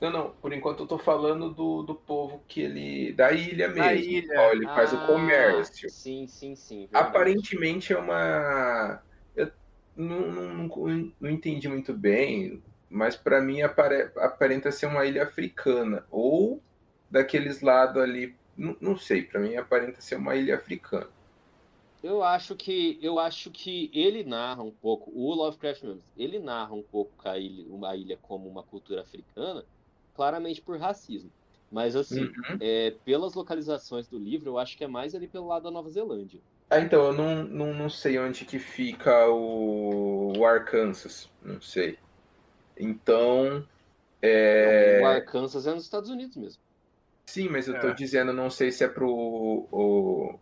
[0.00, 3.12] Não, não, por enquanto eu tô falando do, do povo que ele.
[3.12, 3.76] da ilha mesmo.
[3.76, 4.34] Da ilha.
[4.34, 5.88] qual ele faz o Ah, comércio.
[5.88, 6.86] Sim, sim, sim.
[6.86, 6.98] verdade.
[6.98, 9.02] Aparentemente é uma.
[9.36, 9.52] Eu
[9.94, 10.32] não,
[10.68, 16.06] não, não, entendi muito bem, mas para mim apare- aparenta ser uma ilha africana.
[16.10, 16.62] Ou
[17.10, 18.34] daqueles lados ali.
[18.56, 21.08] Não, não sei, para mim aparenta ser uma ilha africana.
[22.02, 26.72] Eu acho que eu acho que ele narra um pouco, o Lovecraft mesmo, ele narra
[26.74, 29.66] um pouco a ilha, uma ilha como uma cultura africana,
[30.20, 31.30] claramente por racismo.
[31.70, 32.58] Mas assim, Uhum.
[32.60, 35.88] é, pelas localizações do livro, eu acho que é mais ali pelo lado da Nova
[35.88, 36.42] Zelândia.
[36.68, 41.30] Ah, então, eu não, não, não sei onde que fica o, o Arkansas.
[41.42, 41.98] Não sei.
[42.76, 43.66] Então.
[44.20, 45.00] É...
[45.02, 46.62] O Arkansas é nos Estados Unidos mesmo.
[47.26, 47.94] Sim, mas eu tô É.
[47.94, 50.38] dizendo, não sei se é pro o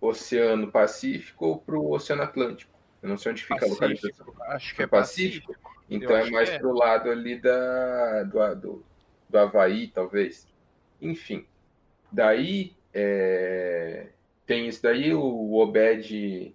[0.00, 2.72] Oceano Pacífico ou pro Oceano Atlântico.
[3.02, 4.26] Eu não sei onde fica a localização.
[4.26, 4.42] Pacífico.
[4.44, 5.52] Acho que é Pacífico?
[5.52, 5.76] Pacífico.
[5.90, 6.58] Então Eu é mais é.
[6.58, 8.86] pro lado ali da, do, do,
[9.28, 10.48] do Havaí, talvez.
[11.00, 11.46] Enfim.
[12.10, 14.06] Daí é,
[14.46, 16.54] tem isso daí, o Obed.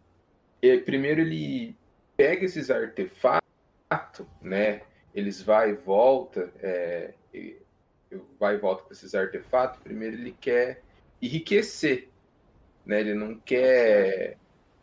[0.62, 1.76] eh, primeiro ele
[2.16, 3.42] pega esses artefatos,
[4.42, 4.82] né?
[5.14, 7.14] Eles vai e volta, é,
[8.40, 9.80] vai e volta com esses artefatos.
[9.82, 10.82] Primeiro ele quer
[11.22, 12.10] enriquecer,
[12.86, 13.02] né?
[13.02, 14.38] Ele não quer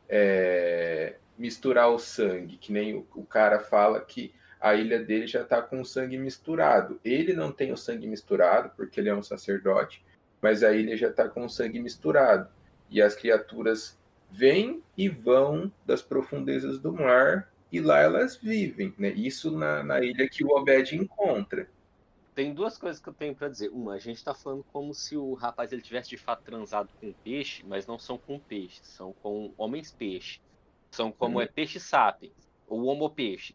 [0.08, 5.42] é, misturar o sangue, que nem o, o cara fala que a ilha dele já
[5.42, 7.00] está com o sangue misturado.
[7.04, 10.04] Ele não tem o sangue misturado, porque ele é um sacerdote,
[10.40, 12.48] mas a ilha já está com o sangue misturado.
[12.90, 13.98] E as criaturas
[14.30, 18.94] vêm e vão das profundezas do mar, e lá elas vivem.
[18.98, 19.10] Né?
[19.10, 21.68] Isso na, na ilha que o Obed encontra.
[22.34, 23.68] Tem duas coisas que eu tenho pra dizer.
[23.70, 27.12] Uma, a gente tá falando como se o rapaz ele tivesse de fato transado com
[27.12, 30.40] peixe, mas não são com peixe, são com homens peixe.
[30.90, 31.42] São como Hum.
[31.42, 32.32] é peixe sapiens,
[32.66, 33.54] ou homo peixe.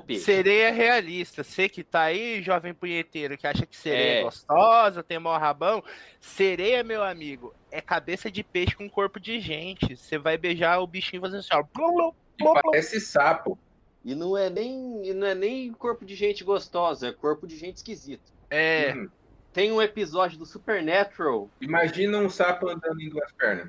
[0.00, 0.24] Peixe.
[0.24, 1.42] Sereia realista.
[1.42, 4.22] Você que tá aí, jovem punheteiro, que acha que sereia é É.
[4.22, 5.82] gostosa, tem maior rabão.
[6.20, 9.96] Sereia, meu amigo, é cabeça de peixe com corpo de gente.
[9.96, 11.60] Você vai beijar o bichinho fazendo assim, ó.
[11.60, 12.52] E plum, plum.
[12.62, 13.58] parece sapo.
[14.04, 17.76] E não é nem não é nem corpo de gente gostosa, é corpo de gente
[17.78, 18.32] esquisito.
[18.50, 19.08] É, Uhum.
[19.52, 23.68] Tem um episódio do Supernatural, Imagina um sapo andando em duas pernas.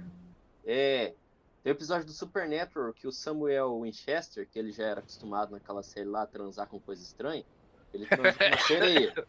[0.65, 1.13] é,
[1.63, 5.83] tem um episódio do Supernatural que o Samuel Winchester, que ele já era acostumado naquela
[5.83, 7.45] série lá a transar com coisa estranha,
[7.93, 9.27] ele transa com uma sereia.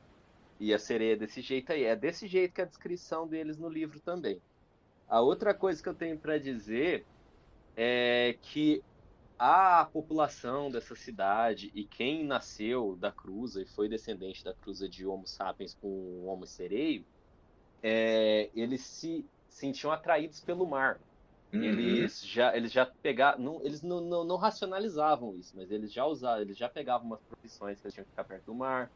[0.58, 3.58] E a sereia é desse jeito aí, é desse jeito que é a descrição deles
[3.58, 4.40] no livro também.
[5.08, 7.04] A outra coisa que eu tenho pra dizer
[7.76, 8.82] é que
[9.38, 15.04] a população dessa cidade e quem nasceu da cruza e foi descendente da cruza de
[15.04, 17.04] Homo sapiens com o Homo sereio,
[17.82, 21.00] é, eles se sentiam atraídos pelo mar.
[21.52, 21.62] Uhum.
[21.62, 26.06] Eles já, eles já pegavam, não, eles não, não, não racionalizavam isso, mas eles já
[26.06, 28.90] usavam, eles já pegavam umas profissões que eles tinham que ficar perto do mar,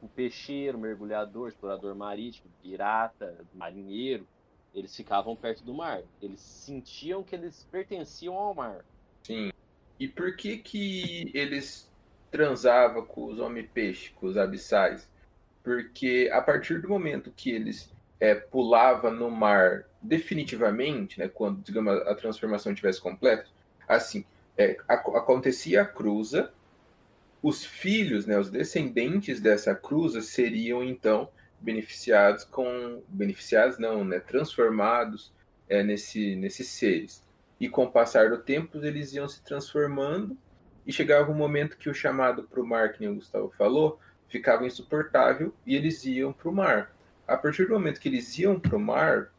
[0.00, 4.26] o peixeiro, mergulhador, explorador marítimo, pirata, marinheiro,
[4.74, 6.02] eles ficavam perto do mar.
[6.20, 8.84] Eles sentiam que eles pertenciam ao mar.
[9.22, 9.50] Sim.
[9.98, 11.90] E por que que eles
[12.30, 15.08] transavam com os homem-peixe, com os abissais?
[15.64, 17.90] Porque a partir do momento que eles
[18.20, 23.46] é, pulavam no mar definitivamente, né, quando digamos, a transformação tivesse completa,
[23.88, 24.24] assim,
[24.56, 26.52] é, ac- acontecia a cruza,
[27.42, 33.02] os filhos, né, os descendentes dessa cruza seriam então beneficiados com.
[33.08, 34.20] Beneficiados não, né?
[34.20, 35.32] Transformados
[35.68, 37.24] é, nesse, nesses seres.
[37.60, 40.36] E com o passar do tempo, eles iam se transformando
[40.86, 43.98] e chegava um momento que o chamado para o mar, que nem o Gustavo falou,
[44.28, 46.95] ficava insuportável e eles iam para o mar.
[47.26, 49.32] A partir do momento que eles iam para o mar,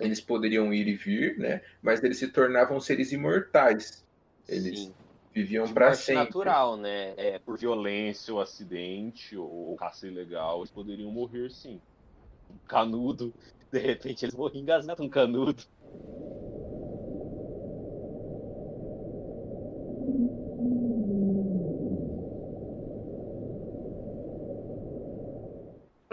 [0.00, 1.60] eles poderiam ir e vir, né?
[1.82, 4.04] Mas eles se tornavam seres imortais.
[4.48, 4.94] Eles Sim.
[5.34, 6.24] viviam para sempre.
[6.24, 7.14] natural, né?
[7.16, 11.80] É, Por violência ou acidente ou caça ilegal, eles poderiam morrer sim.
[12.66, 13.34] canudo.
[13.70, 15.62] De repente eles morriam engasgados um canudo.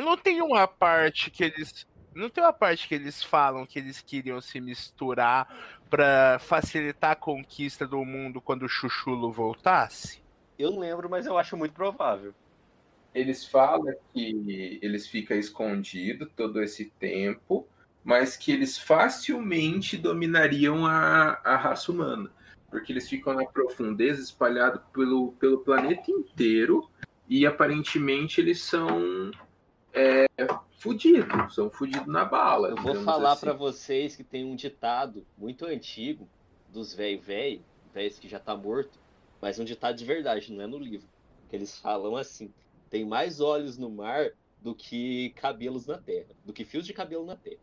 [0.05, 1.87] Não tem uma parte que eles.
[2.13, 5.51] Não tem uma parte que eles falam que eles queriam se misturar
[5.89, 10.21] pra facilitar a conquista do mundo quando o Chuchulo voltasse?
[10.59, 12.35] Eu não lembro, mas eu acho muito provável.
[13.15, 17.67] Eles falam que eles ficam escondidos todo esse tempo,
[18.03, 22.31] mas que eles facilmente dominariam a, a raça humana.
[22.69, 26.87] Porque eles ficam na profundeza, espalhados pelo, pelo planeta inteiro,
[27.27, 29.31] e aparentemente eles são
[29.95, 30.27] é,
[30.77, 32.69] fudidos, são fudidos na bala.
[32.69, 33.41] Eu vou falar assim.
[33.41, 36.27] pra vocês que tem um ditado muito antigo
[36.69, 37.61] dos velho velho,
[37.93, 38.99] velhos que já tá morto,
[39.41, 41.07] mas um ditado de verdade, não é no livro.
[41.49, 42.53] Que eles falam assim:
[42.89, 44.31] tem mais olhos no mar
[44.61, 47.61] do que cabelos na terra, do que fios de cabelo na terra.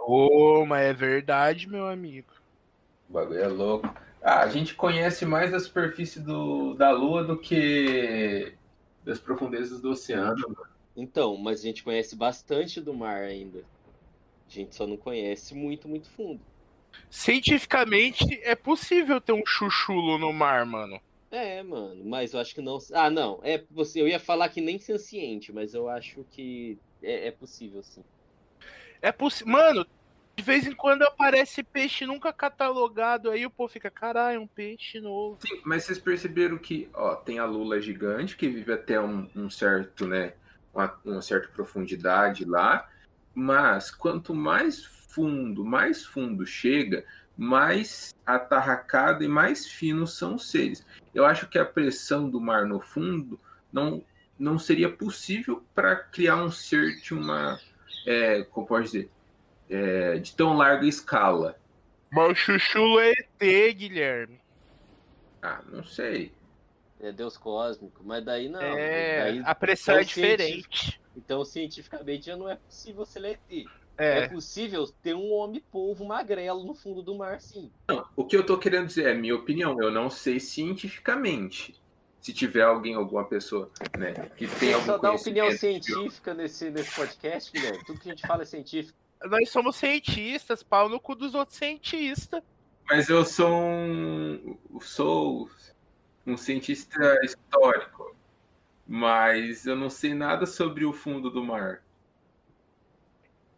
[0.00, 2.32] Ô, mas é verdade, meu amigo.
[3.08, 3.92] O bagulho é louco.
[4.22, 8.52] Ah, a gente conhece mais a superfície do, da Lua do que
[9.04, 10.56] das profundezas do oceano.
[10.98, 13.60] Então, mas a gente conhece bastante do mar ainda.
[14.48, 16.40] A gente só não conhece muito, muito fundo.
[17.08, 21.00] Cientificamente, é possível ter um chuchulo no mar, mano.
[21.30, 22.78] É, mano, mas eu acho que não.
[22.92, 23.38] Ah, não.
[23.44, 24.00] É você.
[24.00, 28.02] Eu ia falar que nem senciente, mas eu acho que é, é possível, sim.
[29.00, 29.52] É possível.
[29.52, 29.86] Mano,
[30.36, 34.98] de vez em quando aparece peixe nunca catalogado, aí o povo fica, caralho, um peixe
[35.00, 35.38] novo.
[35.46, 39.50] Sim, mas vocês perceberam que, ó, tem a lula gigante que vive até um, um
[39.50, 40.34] certo, né,
[40.72, 42.88] uma, uma certa profundidade lá,
[43.34, 47.04] mas quanto mais fundo, mais fundo chega,
[47.36, 50.84] mais atarracado e mais finos são os seres.
[51.14, 53.38] Eu acho que a pressão do mar no fundo
[53.72, 54.04] não,
[54.38, 57.58] não seria possível para criar um ser de uma,
[58.06, 59.10] é, como pode dizer,
[59.70, 61.58] é, de tão larga escala.
[62.10, 64.40] Mas o chuchulo é ET, Guilherme.
[65.42, 66.32] Ah, não sei.
[67.00, 68.60] É Deus cósmico, mas daí não.
[68.60, 71.00] é, daí, a pressão é então, diferente.
[71.16, 73.66] então, cientificamente, já não é possível ser ET.
[73.96, 74.20] É.
[74.20, 74.28] É.
[74.28, 77.68] possível ter um homem-polvo magrelo no fundo do mar, sim.
[77.88, 79.76] Não, o que eu tô querendo dizer é minha opinião.
[79.82, 81.74] Eu não sei cientificamente.
[82.20, 86.70] Se tiver alguém, alguma pessoa, né, que tem Você algum só dá opinião científica nesse,
[86.70, 87.84] nesse podcast, Guilherme.
[87.84, 88.96] Tudo que a gente fala é científico.
[89.24, 92.42] Nós somos cientistas, pau no cu dos outros cientistas.
[92.88, 95.50] Mas eu sou um, sou
[96.28, 98.14] um cientista histórico,
[98.86, 101.82] mas eu não sei nada sobre o fundo do mar.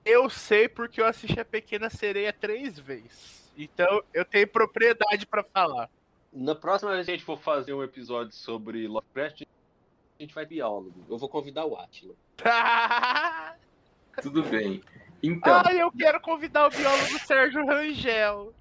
[0.04, 3.50] Eu sei porque eu assisti a Pequena Sereia três vezes.
[3.56, 5.90] Então eu tenho propriedade pra falar.
[6.32, 10.46] Na próxima vez que a gente for fazer um episódio sobre Lovecraft, a gente vai
[10.46, 11.04] biólogo.
[11.08, 12.14] Eu vou convidar o Atila.
[14.22, 14.82] Tudo bem.
[15.22, 18.54] Então, Ai, eu quero convidar o biólogo Sérgio Rangel.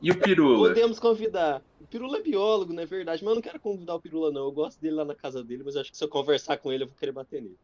[0.00, 0.68] e o Pirula?
[0.68, 1.62] Podemos convidar.
[1.88, 3.24] O Pirula é biólogo, não é verdade?
[3.24, 4.42] Mas eu não quero convidar o Pirula, não.
[4.42, 6.70] Eu gosto dele lá na casa dele, mas eu acho que se eu conversar com
[6.70, 7.56] ele, eu vou querer bater nele.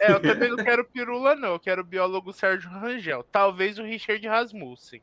[0.00, 1.50] É, eu também não quero pirula, não.
[1.50, 3.22] Eu quero o biólogo Sérgio Rangel.
[3.24, 5.02] Talvez o Richard Rasmussen.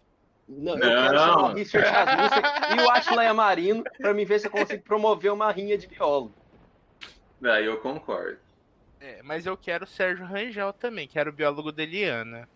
[0.49, 1.03] Não, eu Não.
[1.03, 2.43] quero chamar o Richard Rasmussen
[2.77, 6.33] e o Atila Yamarino pra mim ver se eu consigo promover uma rinha de biólogo.
[7.39, 8.39] Daí eu concordo.
[8.99, 12.49] É, mas eu quero o Sérgio Rangel também, que era o biólogo da Eliana.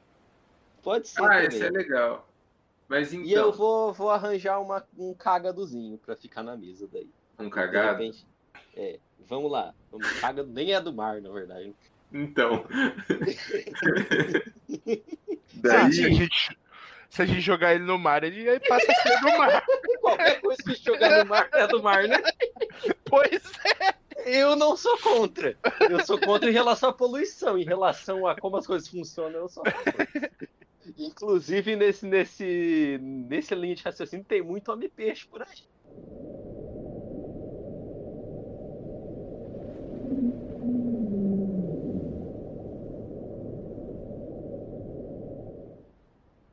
[0.81, 1.47] Pode ser Ah, também.
[1.47, 2.26] esse é legal.
[2.87, 7.09] Mas então, E eu vou, vou arranjar uma, um cagadozinho pra ficar na mesa daí.
[7.39, 7.99] um cagado?
[8.01, 8.25] repente-
[8.75, 9.73] É, vamos lá.
[9.91, 11.73] Vamos, caga, nem é do mar, na verdade.
[12.13, 12.65] Então.
[14.67, 16.57] Se a, Daí, gente,
[17.09, 19.65] se a gente jogar ele no mar, ele aí passa a ser do mar.
[20.01, 22.21] Qualquer coisa que jogar no mar é do mar, né?
[23.05, 23.95] Pois é.
[24.25, 25.57] Eu não sou contra.
[25.89, 27.57] Eu sou contra em relação à poluição.
[27.57, 30.07] Em relação a como as coisas funcionam, eu sou a favor.
[31.27, 35.67] Inclusive, nesse, nesse, nesse linha de raciocínio, tem muito homem-peixe por aí.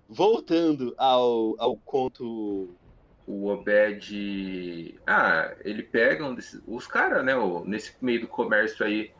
[0.09, 2.75] Voltando ao, ao conto
[3.29, 4.99] o Obed.
[5.07, 6.61] Ah, ele pega um desses.
[6.67, 7.35] Os caras, né?
[7.65, 9.13] Nesse meio do comércio aí,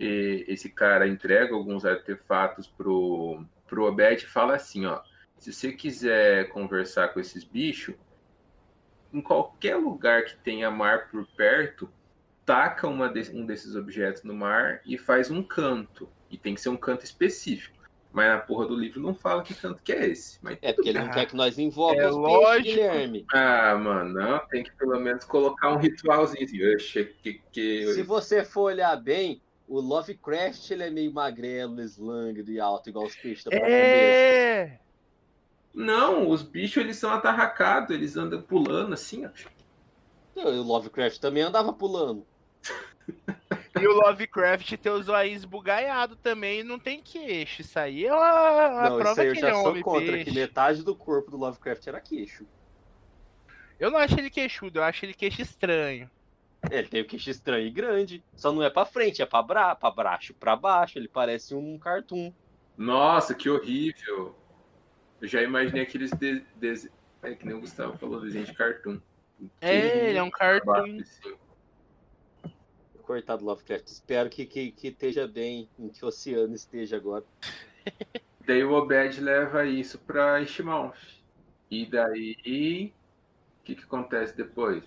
[0.00, 5.00] e- esse cara entrega alguns artefatos pro, pro Obed e fala assim, ó,
[5.38, 7.94] se você quiser conversar com esses bichos,
[9.12, 11.88] em qualquer lugar que tenha mar por perto,
[12.44, 16.08] taca uma de- um desses objetos no mar e faz um canto.
[16.30, 17.76] E tem que ser um canto específico.
[18.12, 20.38] Mas na porra do livro não fala que canto que é esse.
[20.42, 22.62] Mas É porque ele não quer que nós invoquemos é lógico.
[22.62, 23.26] Guilherme.
[23.30, 26.74] Ah, mano, não, tem que pelo menos colocar um ritualzinho assim.
[26.74, 27.92] Oxe, que, que...
[27.92, 33.06] Se você for olhar bem, o Lovecraft ele é meio magrelo, slangro e alto, igual
[33.06, 33.70] os peixes da cabeça.
[33.70, 34.78] É.
[35.74, 39.30] Não, os bichos eles são atarracados, eles andam pulando assim, ó.
[40.36, 42.26] O Lovecraft também andava pulando.
[43.78, 47.60] E o Lovecraft tem os olhos esbugaiados também e não tem queixo.
[47.60, 49.70] Isso aí é a, a não, isso prova aí eu que já ele é sou
[49.70, 50.24] homem contra, peixe.
[50.24, 52.46] que metade do corpo do Lovecraft era queixo.
[53.78, 56.10] Eu não acho ele queixudo, eu acho ele queixo estranho.
[56.70, 58.22] Ele tem o queixo estranho e grande.
[58.34, 60.98] Só não é pra frente, é pra, bra pra baixo, pra baixo.
[60.98, 62.32] Ele parece um cartoon.
[62.76, 64.34] Nossa, que horrível.
[65.20, 66.40] Eu já imaginei aqueles de...
[66.56, 66.90] de...
[67.22, 69.00] É que nem o Gustavo falou, desenho de cartoon.
[69.60, 71.00] É, ele é um cartoon.
[71.00, 71.36] Assim.
[73.02, 73.86] Coitado do Lovecraft.
[73.86, 77.24] Espero que, que, que esteja bem, em que oceano esteja agora.
[78.46, 80.92] Daí o Obed leva isso pra Ishmael.
[81.68, 82.92] E daí.
[83.60, 84.84] O que, que acontece depois?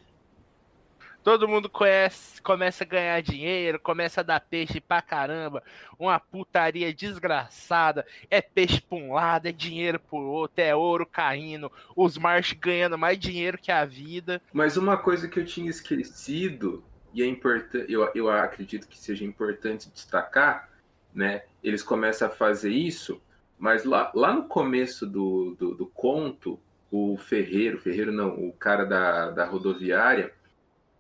[1.30, 5.62] Todo mundo conhece, começa a ganhar dinheiro, começa a dar peixe pra caramba.
[6.00, 8.04] Uma putaria desgraçada.
[8.32, 11.72] É peixe pra um lado, é dinheiro pro outro, é ouro caindo.
[11.96, 14.42] Os Marsh ganhando mais dinheiro que a vida.
[14.52, 19.24] Mas uma coisa que eu tinha esquecido, e é importante, eu, eu acredito que seja
[19.24, 20.68] importante destacar,
[21.14, 21.44] né?
[21.64, 23.22] Eles começam a fazer isso,
[23.56, 26.60] mas lá, lá no começo do, do, do conto,
[26.90, 30.34] o Ferreiro, Ferreiro não, o cara da, da rodoviária,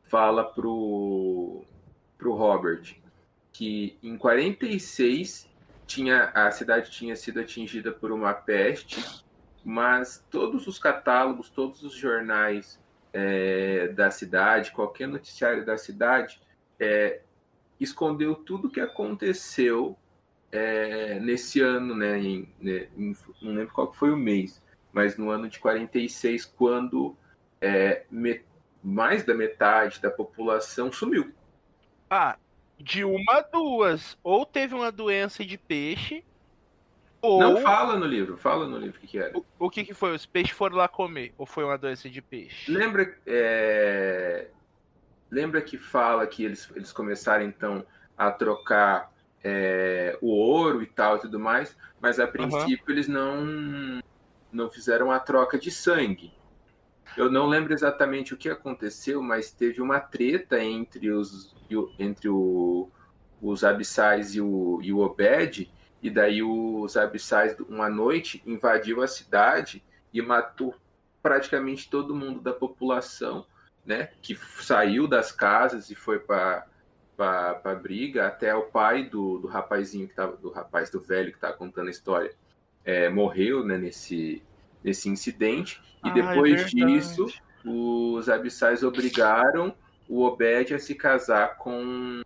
[0.10, 1.64] fala pro,
[2.18, 2.95] pro Robert
[3.51, 5.49] que em 46
[5.86, 9.03] tinha, a cidade tinha sido atingida por uma peste,
[9.66, 12.80] mas todos os catálogos, todos os jornais
[13.12, 16.39] é, da cidade, qualquer noticiário da cidade,
[16.80, 17.22] é,
[17.80, 19.97] escondeu tudo que aconteceu
[20.51, 25.30] é, nesse ano, né, em, né, em- não lembro qual foi o mês, mas no
[25.30, 27.16] ano de 46, quando
[27.62, 28.41] é, me-
[28.84, 31.34] mais da metade da população sumiu.
[32.09, 32.38] Ah,
[32.77, 34.17] de uma a duas.
[34.23, 36.23] Ou teve uma doença de peixe,
[37.21, 37.39] ou.
[37.39, 39.38] Não fala no livro, fala no livro o que, que era.
[39.38, 40.15] O, o que, que foi?
[40.15, 41.34] Os peixes foram lá comer?
[41.38, 42.71] Ou foi uma doença de peixe?
[42.71, 44.47] Lembra, é,
[45.30, 47.86] lembra que fala que eles, eles começaram então
[48.17, 49.11] a trocar
[49.43, 54.01] é, o ouro e tal e tudo mais, mas a princípio eles não,
[54.51, 56.34] não fizeram a troca de sangue.
[57.20, 61.53] Eu não lembro exatamente o que aconteceu, mas teve uma treta entre os,
[61.99, 62.89] entre o,
[63.41, 65.70] os abissais e o, e o Obed,
[66.01, 70.74] e daí os abissais, uma noite, invadiu a cidade e matou
[71.22, 73.45] praticamente todo mundo da população,
[73.86, 76.65] né, que saiu das casas e foi para
[77.17, 81.38] para briga, até o pai do, do rapazinho que tava, do rapaz do velho que
[81.38, 82.34] estava contando a história,
[82.86, 84.41] é, morreu, né, nesse
[84.84, 86.75] nesse incidente e Ah, é depois verdade.
[86.75, 87.25] disso
[87.65, 89.75] os abissais obrigaram
[90.07, 92.21] o Obed a se casar com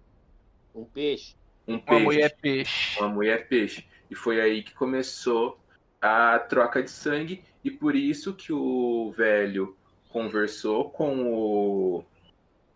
[0.75, 1.35] Um peixe.
[1.67, 2.99] um Uma peixe, mulher peixe.
[2.99, 3.85] uma mulher peixe.
[4.09, 5.59] E foi aí que começou
[6.01, 9.75] a troca de sangue e por isso que o velho
[10.09, 12.05] conversou com o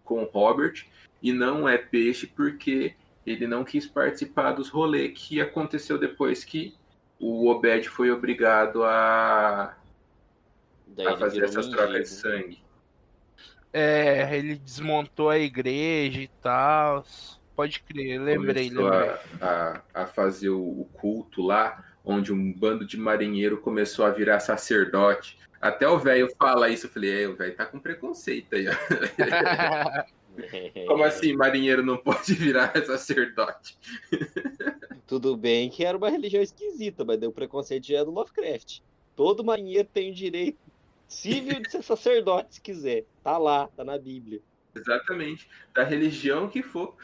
[0.03, 0.86] com o Robert
[1.21, 6.73] e não é peixe porque ele não quis participar dos rolês que aconteceu depois que
[7.20, 9.76] o Obed foi obrigado a,
[10.88, 12.59] Daí a fazer essas trocas de sangue.
[13.74, 17.05] É, ele desmontou a igreja e tal.
[17.55, 19.15] Pode crer, lembrei, começou lembrei.
[19.41, 24.39] a, a, a fazer o, culto lá, onde um bando de marinheiro começou a virar
[24.39, 25.38] sacerdote.
[25.59, 28.68] Até o velho fala isso, eu falei, é, o velho tá com preconceito aí.
[30.88, 33.76] Como assim, marinheiro não pode virar sacerdote?
[35.08, 38.82] Tudo bem que era uma religião esquisita, mas deu preconceito já é do Lovecraft.
[39.16, 40.60] Todo marinheiro tem o direito
[41.08, 43.05] civil de ser sacerdote, se quiser.
[43.24, 44.41] Tá lá, tá na Bíblia.
[44.76, 45.49] Exatamente.
[45.74, 46.95] Da religião que for.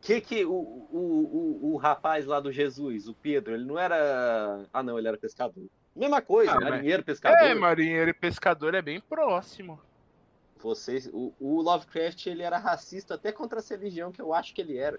[0.00, 4.64] Que que o, o, o, o rapaz lá do Jesus, o Pedro, ele não era.
[4.72, 5.64] Ah, não, ele era pescador.
[5.96, 7.44] Mesma coisa, Ah, mas- marinheiro, pescador.
[7.44, 9.80] É, marinheiro e pescador é bem próximo.
[10.60, 14.60] Vocês, o, o Lovecraft ele era racista até contra essa religião que eu acho que
[14.60, 14.98] ele era.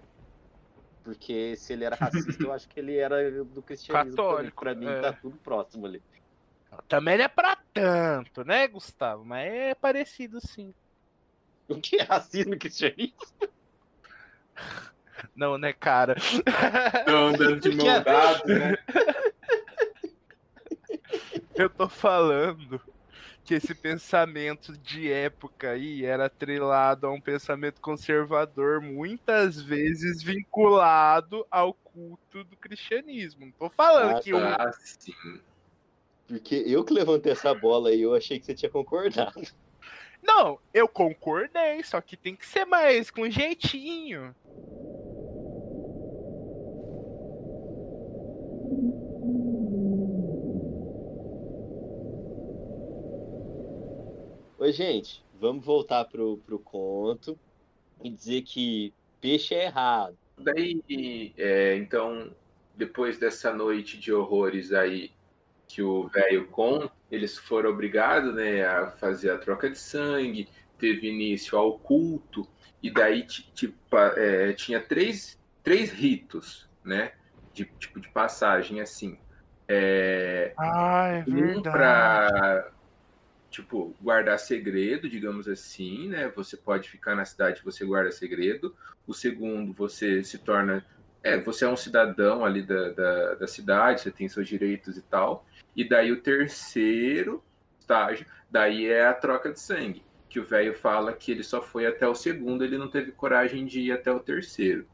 [1.02, 4.80] Porque se ele era racista, eu acho que ele era do cristianismo Católico, também.
[4.84, 5.00] Pra mim é.
[5.00, 6.02] tá tudo próximo ali.
[6.88, 9.24] Também não é pra tanto, né, Gustavo?
[9.24, 10.72] Mas é parecido sim.
[11.68, 13.16] O que é racismo e cristianismo?
[15.34, 16.16] Não, né, cara?
[16.18, 18.78] Estão andando de mão dada, né?
[21.54, 22.80] Eu tô falando
[23.50, 31.44] que esse pensamento de época aí era atrelado a um pensamento conservador, muitas vezes vinculado
[31.50, 33.46] ao culto do cristianismo.
[33.46, 35.12] Não tô falando Ah, que um Ah, sim.
[36.28, 39.42] Porque eu que levantei essa bola aí, eu achei que você tinha concordado.
[40.22, 44.32] Não, eu concordei, só que tem que ser mais com jeitinho.
[54.60, 57.38] Ô, gente, vamos voltar pro, pro conto
[58.04, 60.18] e dizer que peixe é errado.
[60.38, 62.30] Daí, é, então,
[62.76, 65.12] depois dessa noite de horrores aí
[65.66, 70.46] que o velho conta, eles foram obrigados né, a fazer a troca de sangue,
[70.78, 72.46] teve início ao culto,
[72.82, 77.12] e daí ti- tipo, é, tinha três, três ritos, né?
[77.54, 79.18] De, tipo de passagem assim.
[79.66, 81.62] É, Ah, é um verdade.
[81.62, 82.72] para
[83.50, 86.28] tipo guardar segredo, digamos assim, né?
[86.36, 88.74] Você pode ficar na cidade, você guarda segredo.
[89.06, 90.84] O segundo, você se torna
[91.22, 95.02] é, você é um cidadão ali da, da, da cidade, você tem seus direitos e
[95.02, 95.44] tal.
[95.76, 97.42] E daí o terceiro
[97.78, 101.86] estágio, daí é a troca de sangue, que o velho fala que ele só foi
[101.86, 104.86] até o segundo, ele não teve coragem de ir até o terceiro.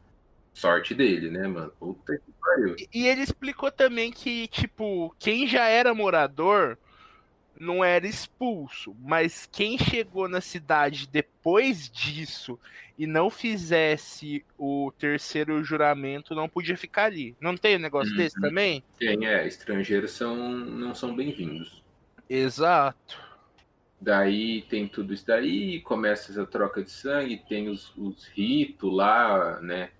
[0.53, 1.71] Sorte dele, né, mano?
[1.79, 2.75] Puta que pariu.
[2.79, 6.79] E- E ele explicou também que, tipo, quem já era morador
[7.59, 12.59] não era expulso, mas quem chegou na cidade depois disso
[12.99, 17.37] e não fizesse o terceiro juramento não podia ficar ali.
[17.41, 18.19] Não tem um negócio Uhum.
[18.19, 18.83] desse também?
[18.99, 21.83] Quem é, estrangeiros são, não são bem-vindos.
[22.29, 23.25] Exato.
[24.01, 29.61] Daí tem tudo isso daí, começa essa troca de sangue, tem os, os ritos lá,
[29.61, 29.91] né?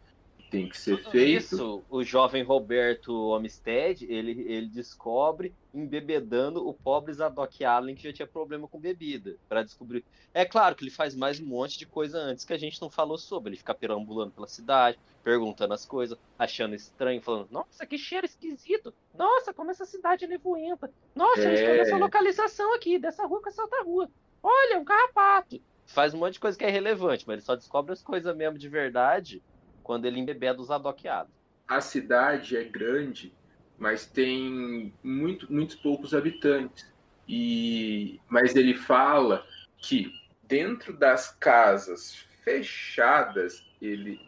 [0.51, 1.39] Tem que ser Tudo feito.
[1.39, 8.13] Isso, o jovem Roberto Omstead, ele, ele descobre embebedando o pobre Zadok Allen que já
[8.13, 10.05] tinha problema com bebida, Pra descobrir.
[10.33, 12.89] É claro que ele faz mais um monte de coisa antes que a gente não
[12.89, 13.51] falou sobre.
[13.51, 18.95] Ele fica perambulando pela cidade, perguntando as coisas, achando estranho, falando: Nossa, que cheiro esquisito!
[19.19, 20.91] Nossa, como essa cidade é nevoenta!
[21.15, 21.79] Nossa, eu estou É.
[21.79, 24.09] nessa localização aqui, dessa rua com essa outra rua.
[24.43, 25.61] Olha, um carrapato!
[25.87, 28.59] Faz um monte de coisa que é irrelevante, mas ele só descobre as coisas mesmo
[28.59, 29.43] de verdade
[29.87, 31.33] quando ele embebeda os adoqueados.
[31.69, 33.33] A cidade é grande,
[33.79, 36.93] mas tem muito, muitos poucos habitantes.
[37.29, 39.47] E mas ele fala
[39.79, 40.13] que
[40.43, 44.21] dentro das casas fechadas ele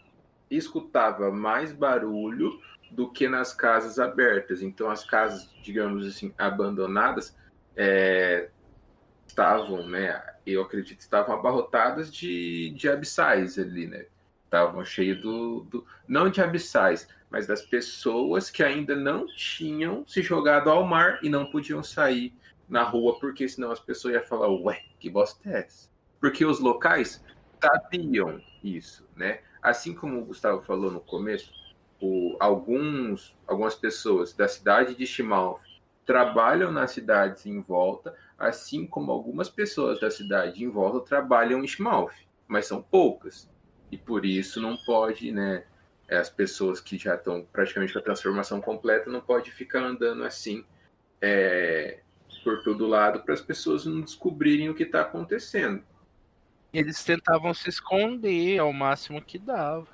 [0.49, 2.61] escutava mais barulho
[2.93, 4.63] do que nas casas abertas.
[4.63, 7.37] Então as casas, digamos assim, abandonadas
[7.77, 8.49] é,
[9.27, 10.23] estavam, né?
[10.47, 14.07] Eu acredito estavam abarrotadas de, de abissais ali, né?
[14.49, 15.87] Estavam cheios do, do.
[16.09, 21.29] Não de abissais, mas das pessoas que ainda não tinham se jogado ao mar e
[21.29, 22.35] não podiam sair
[22.67, 25.91] na rua, porque senão as pessoas iam falar, ué, que bosta é essa?
[26.19, 27.23] Porque os locais
[27.61, 29.41] sabiam isso, né?
[29.63, 31.53] Assim como o Gustavo falou no começo,
[32.01, 35.63] o, alguns, algumas pessoas da cidade de Chimalf
[36.07, 41.67] trabalham nas cidades em volta, assim como algumas pessoas da cidade em volta trabalham em
[41.67, 42.15] Chimalf,
[42.47, 43.51] mas são poucas.
[43.91, 45.65] E por isso não pode, né?
[46.11, 50.65] As pessoas que já estão praticamente com a transformação completa não pode ficar andando assim
[51.21, 52.01] é,
[52.43, 55.83] por todo lado para as pessoas não descobrirem o que está acontecendo.
[56.73, 59.87] Eles tentavam se esconder ao máximo que dava.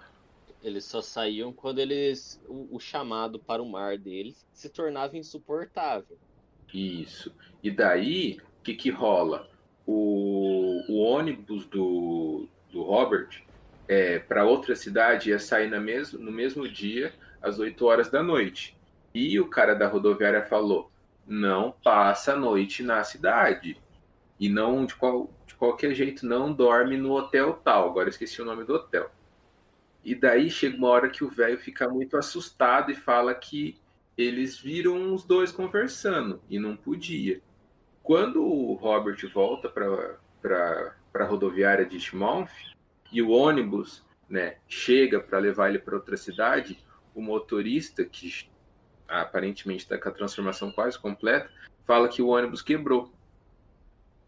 [0.63, 2.41] Eles só saíam quando eles.
[2.49, 6.17] O, o chamado para o mar deles se tornava insuportável.
[6.73, 7.33] Isso.
[7.63, 9.49] E daí, o que, que rola?
[9.87, 13.43] O, o ônibus do, do Robert
[13.87, 18.22] é, para outra cidade ia sair na mes no mesmo dia, às 8 horas da
[18.22, 18.76] noite.
[19.14, 20.91] E o cara da rodoviária falou:
[21.26, 23.76] não passa a noite na cidade.
[24.39, 27.91] E não, de, qual, de qualquer jeito, não dorme no hotel tal.
[27.91, 29.11] Agora esqueci o nome do hotel.
[30.05, 33.80] E daí chega uma hora que o velho fica muito assustado e fala que
[34.18, 37.41] eles viram os dois conversando e não podia.
[38.03, 42.53] Quando o Robert volta para a rodoviária de Schmalf
[43.13, 46.79] e o ônibus né, chega para levar ele para outra cidade,
[47.15, 48.49] o motorista, que
[49.07, 51.51] aparentemente está com a transformação quase completa,
[51.87, 53.13] fala que o ônibus quebrou.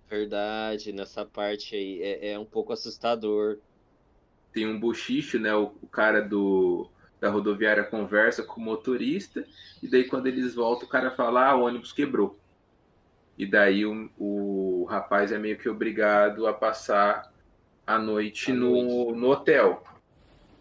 [0.09, 3.59] Verdade, nessa parte aí é, é um pouco assustador.
[4.53, 5.55] Tem um bochicho, né?
[5.55, 6.89] O, o cara do,
[7.21, 9.45] da rodoviária conversa com o motorista,
[9.83, 12.39] e daí quando eles voltam, o cara fala: ah, o ônibus quebrou.
[13.37, 17.33] E daí o, o rapaz é meio que obrigado a passar
[17.87, 19.19] a noite, A no, noite.
[19.21, 19.83] no hotel.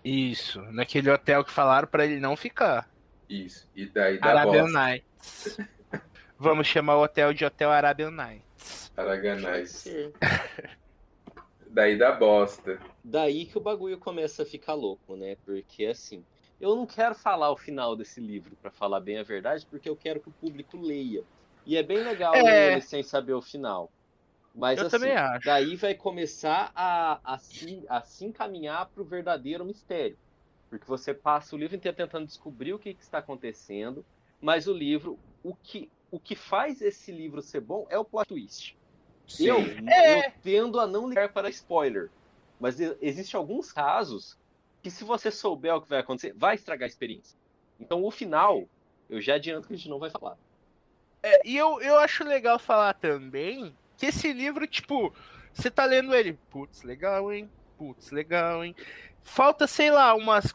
[0.03, 2.89] Isso, naquele hotel que falaram pra ele não ficar.
[3.28, 3.67] Isso.
[3.76, 4.80] E daí dá Arabian bosta.
[4.80, 5.57] Nights.
[6.38, 8.91] Vamos chamar o hotel de Hotel Arabian Nights.
[8.95, 9.88] Araganais.
[11.67, 12.80] Daí dá bosta.
[13.03, 15.36] Daí que o bagulho começa a ficar louco, né?
[15.45, 16.23] Porque assim,
[16.59, 19.95] eu não quero falar o final desse livro, pra falar bem a verdade, porque eu
[19.95, 21.23] quero que o público leia.
[21.65, 22.43] E é bem legal É.
[22.43, 23.91] ler ele sem saber o final.
[24.56, 25.45] Mas Eu assim, também acho.
[25.45, 30.18] daí vai começar a, a, se, a se encaminhar pro verdadeiro mistério.
[30.70, 34.06] Porque você passa o livro inteiro tentando descobrir o que, que está acontecendo,
[34.41, 38.28] mas o livro, o que, o que faz esse livro ser bom é o plot
[38.28, 38.78] twist.
[39.28, 39.47] Sim.
[39.47, 40.28] Eu, É.
[40.28, 42.10] eu tendo a não ligar para spoiler.
[42.60, 44.38] Mas existem alguns casos
[44.82, 47.38] que, se você souber o que vai acontecer, vai estragar a experiência.
[47.78, 48.64] Então, o final,
[49.10, 50.38] eu já adianto que a gente não vai falar.
[51.22, 55.13] É, e eu, eu acho legal falar também que esse livro, tipo,
[55.53, 57.49] você tá lendo ele, putz, legal, hein?
[57.77, 58.75] Putz, legal, hein?
[59.23, 60.53] Falta, sei lá, umas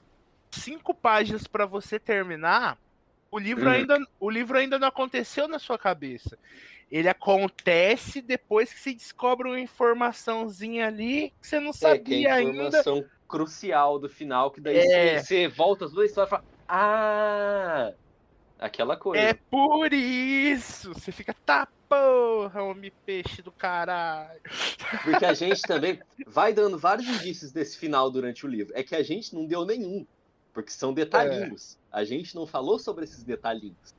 [0.50, 2.78] cinco páginas pra você terminar.
[3.30, 3.70] O livro, Uhum.
[3.70, 6.36] ainda, o livro ainda não aconteceu na sua cabeça.
[6.90, 12.32] Ele acontece depois que você descobre uma informaçãozinha ali que você não É, é sabia
[12.32, 12.50] a ainda.
[12.50, 15.20] informação crucial do final, que daí É.
[15.20, 17.92] você, você volta as duas histórias e fala, ah,
[18.58, 19.22] aquela coisa.
[19.22, 20.92] É por isso!
[20.94, 24.40] Você fica, tá porra, homem peixe do caralho.
[25.02, 28.72] Porque a gente também vai dando vários indícios desse final durante o livro.
[28.76, 30.06] É que a gente não deu nenhum,
[30.54, 31.76] porque são detalhinhos.
[31.90, 33.94] A gente não falou sobre esses detalhinhos.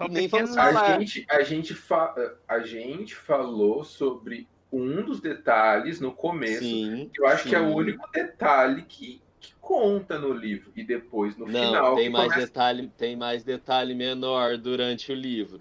[0.00, 0.96] E nem vamos falar.
[0.96, 6.60] A gente, a, gente fa- a gente falou sobre um dos detalhes no começo.
[6.64, 7.10] Sim.
[7.14, 7.74] que eu acho que é o sim.
[7.74, 10.72] único detalhe que, que conta no livro.
[10.74, 11.94] E depois, no Não, final.
[11.94, 15.60] tem mais começa- detalhe, tem mais detalhe menor durante o livro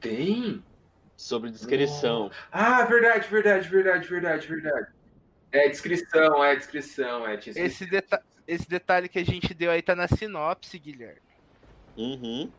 [0.00, 0.60] Tem?
[1.18, 2.30] Sobre descrição.
[2.50, 4.86] Ah, verdade, verdade, verdade, verdade, verdade.
[5.50, 7.36] É descrição, é descrição, é.
[7.36, 11.20] tinha Esse, deta esse detalhe que a gente deu aí tá na sinopse, Guilherme.
[11.96, 12.50] Uhum.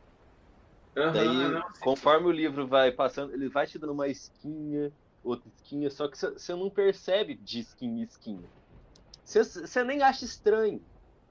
[0.97, 4.91] Aham, Daí, não, conforme o livro vai passando, ele vai te dando uma esquinha,
[5.23, 8.43] outra esquinha, só que você- não percebe de esquinha em esquinha.
[9.23, 10.81] Você- nem acha estranho.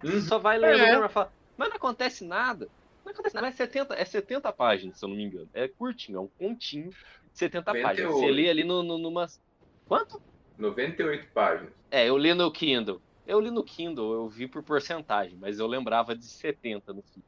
[0.00, 0.22] Você Uhum.
[0.22, 1.06] só vai lendo É.
[1.06, 2.68] e fala, mas não acontece nada.
[3.04, 3.48] Não acontece nada.
[3.48, 5.48] É 70, é 70 páginas, se eu não me engano.
[5.52, 6.90] É curtinho, é um continho
[7.38, 8.12] de 70 páginas.
[8.12, 8.34] Você 98.
[8.34, 9.40] lê ali no, no, numas.
[9.86, 10.20] Quanto?
[10.58, 11.72] 98 páginas.
[11.90, 13.00] É, eu li no Kindle.
[13.26, 17.22] Eu li no Kindle, eu vi por porcentagem, mas eu lembrava de 70 no fim.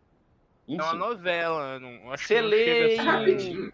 [0.68, 3.06] É uma novela, não, acho Você que não lê e- assim.
[3.08, 3.72] Rapidinho.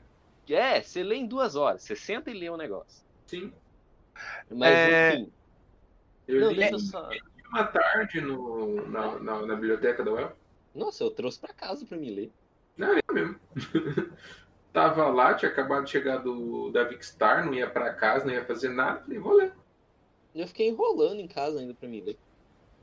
[0.49, 1.83] É, você lê em duas horas.
[1.83, 3.05] Você senta e lê o negócio.
[3.27, 3.53] Sim.
[4.51, 5.15] Mas É.
[5.15, 5.33] enfim.
[6.29, 7.09] Eu Não, li deixa eu só.
[7.51, 10.37] uma tarde no, na, na, na biblioteca da UEL.
[10.75, 12.33] Nossa, eu trouxe pra casa pra me ler.
[12.77, 13.39] Não, é mesmo.
[14.77, 18.45] Tava lá, tinha acabado de chegar do, da Vicstar, não ia pra casa, não ia
[18.47, 19.01] fazer nada.
[19.03, 19.53] Falei, vou ler.
[20.33, 22.21] Eu fiquei enrolando em casa ainda pra me ler.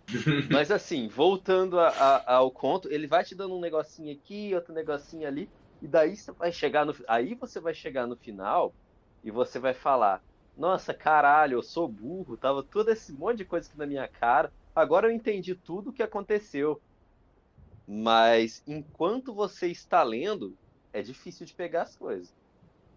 [0.49, 4.73] Mas assim, voltando a- a- ao conto, ele vai te dando um negocinho aqui, outro
[4.73, 8.75] negocinho ali, e daí você vai chegar no, aí você vai chegar no final
[9.23, 10.23] e você vai falar:
[10.55, 14.53] "Nossa, caralho, eu sou burro, tava todo esse monte de coisa aqui na minha cara.
[14.75, 16.81] Agora eu entendi tudo o que aconteceu."
[17.87, 20.57] Mas enquanto você está lendo,
[20.93, 22.33] é difícil de pegar as coisas.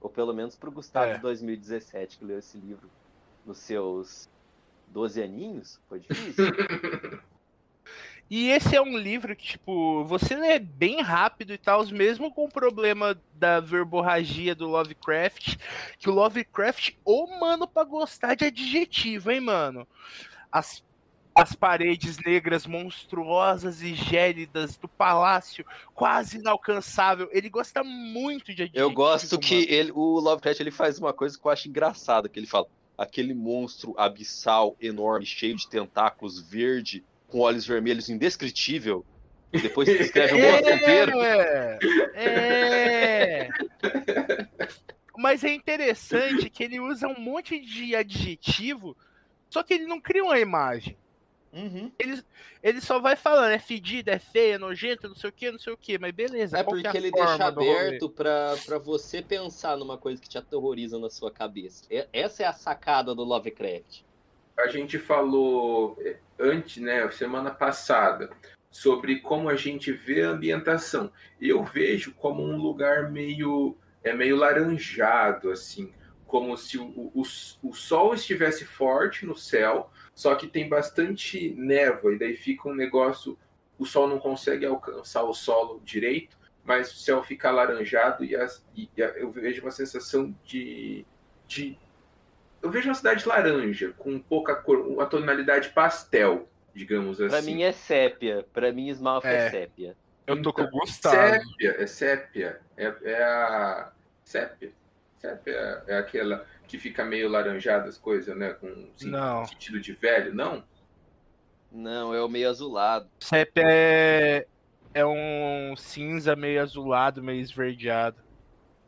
[0.01, 1.15] Ou pelo menos pro Gustavo É.
[1.15, 2.89] de 2017 que leu esse livro
[3.45, 4.29] nos seus
[4.89, 6.45] 12 aninhos, foi difícil.
[8.29, 12.45] E esse é um livro que, tipo, você lê bem rápido e tal, mesmo com
[12.47, 15.57] o problema da verborragia do Lovecraft,
[15.97, 19.87] que o Lovecraft, ô mano, pra gostar de adjetivo, hein, mano?
[20.51, 20.83] As,
[21.37, 27.29] as paredes negras monstruosas e gélidas do palácio, quase inalcançável.
[27.31, 28.71] Ele gosta muito de.
[28.73, 32.41] Eu gosto que ele, o Lovecraft ele faz uma coisa que eu acho engraçada, que
[32.41, 32.67] ele fala
[32.97, 39.05] aquele monstro abissal enorme, cheio de tentáculos, verde, com olhos vermelhos, indescritível.
[39.53, 41.21] E depois ele escreve o monstro inteiro.
[41.21, 41.79] É,
[42.15, 43.49] é.
[45.19, 48.97] Mas é interessante que ele usa um monte de adjetivo,
[49.51, 50.97] só que ele não cria uma imagem.
[51.57, 51.91] Uhum.
[51.99, 52.23] Ele,
[52.63, 55.59] ele só vai falando, é fedida, é feia, é nojenta, não sei o que, não
[55.59, 56.59] sei o que, mas beleza.
[56.59, 60.99] É que porque ele deixa aberto pra, pra você pensar numa coisa que te aterroriza
[60.99, 61.87] na sua cabeça.
[61.91, 64.03] É- Essa é a sacada do Lovecraft.
[64.59, 68.31] A gente falou eh, antes, né, semana passada,
[68.71, 71.11] sobre como a gente vê a ambientação.
[71.41, 75.93] Eu vejo como um lugar meio é meio laranjado assim,
[76.27, 77.23] como se o, o,
[77.63, 82.75] o sol estivesse forte no céu, só que tem bastante névoa e daí fica um
[82.75, 83.39] negócio,
[83.79, 88.67] o sol não consegue alcançar o solo direito, mas o céu fica alaranjado e, as,
[88.75, 91.07] e a- eu vejo uma sensação de,
[91.47, 91.79] de
[92.61, 96.49] eu vejo uma cidade laranja, com pouca cor, uma tonalidade pastel.
[96.75, 97.31] digamos assim.
[97.31, 98.45] Pra mim é sépia.
[98.53, 99.51] Pra mim, Smalf é, É.
[99.51, 99.97] sépia.
[100.27, 101.17] Eu tô com Então, Gustavo.
[101.17, 102.61] Sépia, é sépia.
[102.77, 103.93] É, é a.
[104.25, 104.73] Sépia.
[105.19, 108.53] Sépia é aquela que fica meio laranjada as coisas, né?
[108.55, 108.89] Com
[109.47, 110.65] sentido de velho, não?
[111.71, 113.09] Não, é o meio azulado.
[113.21, 114.47] Sépia é,
[114.95, 118.17] é um cinza meio azulado, meio esverdeado.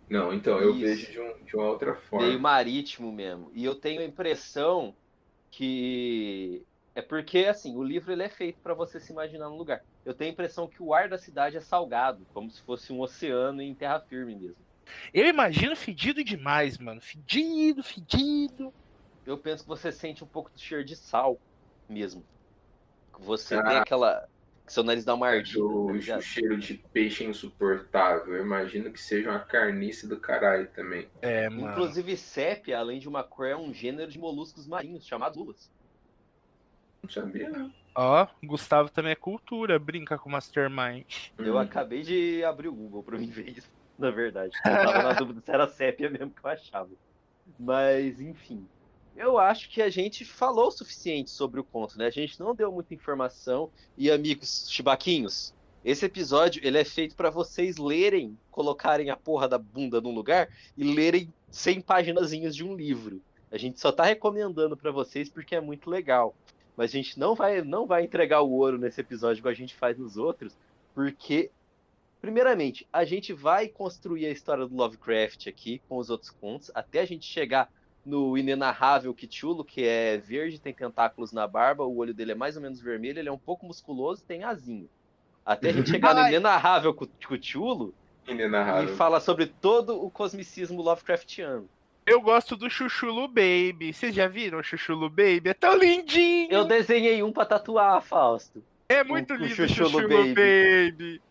[0.08, 0.80] Não, então eu Isso.
[0.80, 2.26] vejo de, um- de uma outra forma.
[2.26, 3.50] Meio marítimo mesmo.
[3.54, 4.94] E eu tenho a impressão
[5.50, 6.64] que
[6.94, 9.82] é porque assim, o livro ele é feito para você se imaginar no lugar.
[10.04, 13.00] Eu tenho a impressão que o ar da cidade é salgado, como se fosse um
[13.00, 14.67] oceano em terra firme mesmo.
[15.12, 17.00] Eu imagino fedido demais, mano.
[17.00, 18.72] Fedido, fedido.
[19.26, 21.38] Eu penso que você sente um pouco do cheiro de sal
[21.88, 22.24] mesmo.
[23.20, 23.62] Você Ah.
[23.62, 24.28] tem aquela
[24.66, 28.34] que seu nariz dá uma ardida, o, tá o cheiro de peixe é insuportável.
[28.34, 31.08] Eu imagino que seja uma carniça do caralho também.
[31.22, 31.70] É, mano.
[31.72, 35.70] Inclusive, sépia, além de uma cor, é um gênero de moluscos marinhos chamados lulas.
[37.02, 37.72] Não sabia, não.
[37.94, 41.30] Ó, Gustavo também é cultura, brinca com Mastermind.
[41.38, 41.58] Eu Hum.
[41.58, 43.68] acabei de abrir o Google pra mim ver isso,
[44.00, 44.56] na verdade.
[44.64, 46.90] Eu tava na dúvida se era sépia mesmo que eu achava.
[47.58, 48.66] Mas, enfim.
[49.16, 52.06] Eu acho que a gente falou o suficiente sobre o conto, né?
[52.06, 53.68] A gente não deu muita informação.
[53.96, 55.52] E, amigos chibaquinhos,
[55.84, 60.48] esse episódio ele é feito pra vocês lerem, colocarem a porra da bunda num lugar
[60.76, 63.20] e lerem 100 paginazinhas de um livro.
[63.50, 66.34] A gente só tá recomendando pra vocês porque é muito legal.
[66.76, 69.74] Mas a gente não vai, não vai entregar o ouro nesse episódio igual a gente
[69.74, 70.56] faz nos outros,
[70.94, 71.50] porque
[72.20, 77.00] Primeiramente, a gente vai construir a história do Lovecraft aqui com os outros contos, até
[77.00, 77.70] a gente chegar
[78.04, 82.56] no inenarrável Cthulhu, que é verde, tem tentáculos na barba, o olho dele é mais
[82.56, 84.88] ou menos vermelho, ele é um pouco musculoso e tem asinho.
[85.44, 87.94] Até a gente chegar no inenarrável Cthulhu
[88.26, 88.94] e Inenarrável.
[88.96, 91.68] falar sobre todo o cosmicismo Lovecraftiano.
[92.04, 93.92] Eu gosto do Chuchulu Baby.
[93.92, 95.50] Vocês já viram o Chuchulu Baby?
[95.50, 96.50] É tão lindinho!
[96.50, 98.64] Eu desenhei um pra tatuar, Fausto.
[98.88, 100.34] É muito o lindo o Chuchulu Chuchulu Baby.
[100.34, 101.22] Baby.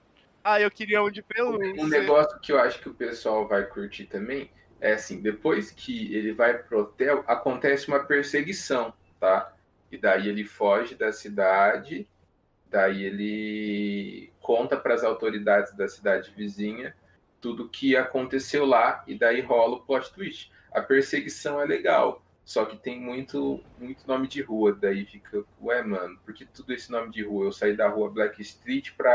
[0.49, 1.73] Ah, eu queria um de pelúcia.
[1.77, 6.15] Um negócio que eu acho que o pessoal vai curtir também é assim, depois que
[6.15, 9.53] ele vai pro hotel, acontece uma perseguição, tá?
[9.91, 12.07] E daí ele foge da cidade,
[12.69, 16.95] daí ele conta para as autoridades da cidade vizinha
[17.41, 20.49] tudo que aconteceu lá e daí rola o plot twist.
[20.71, 25.83] A perseguição é legal, só que tem muito muito nome de rua, daí fica, ué,
[25.83, 27.47] mano, porque tudo esse nome de rua?
[27.47, 29.13] Eu saí da rua Black Street pra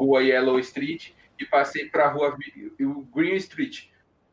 [0.00, 3.88] rua Yellow Street e passei pra rua Vi- o Green Street.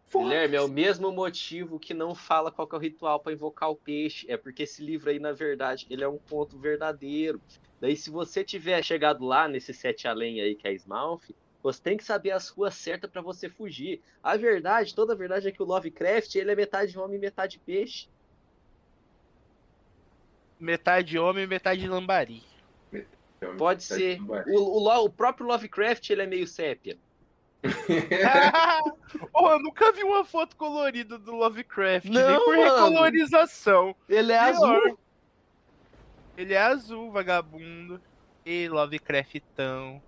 [0.10, 3.70] Guilherme, é o mesmo motivo que não fala qual que é o ritual para invocar
[3.70, 4.26] o peixe.
[4.30, 7.42] É porque esse livro aí, na verdade, ele é um conto verdadeiro.
[7.82, 11.30] Daí, se você tiver chegado lá nesse sete além aí que é Smalf,
[11.62, 14.02] você tem que saber as ruas certas para você fugir.
[14.24, 17.60] A verdade, toda a verdade é que o Lovecraft, ele é metade homem e metade
[17.60, 18.08] peixe.
[20.58, 22.42] Metade homem e metade lambari.
[23.58, 24.20] Pode Tá ser.
[24.22, 26.98] O, o o próprio Lovecraft, ele é meio sépia.
[29.34, 32.72] oh, eu nunca vi uma foto colorida do Lovecraft, nem Não, por mano.
[32.72, 33.96] recolorização.
[34.08, 34.50] Ele é Pior.
[34.50, 35.00] azul.
[36.38, 38.02] Ele é azul, vagabundo.
[38.46, 40.02] E Lovecraftão.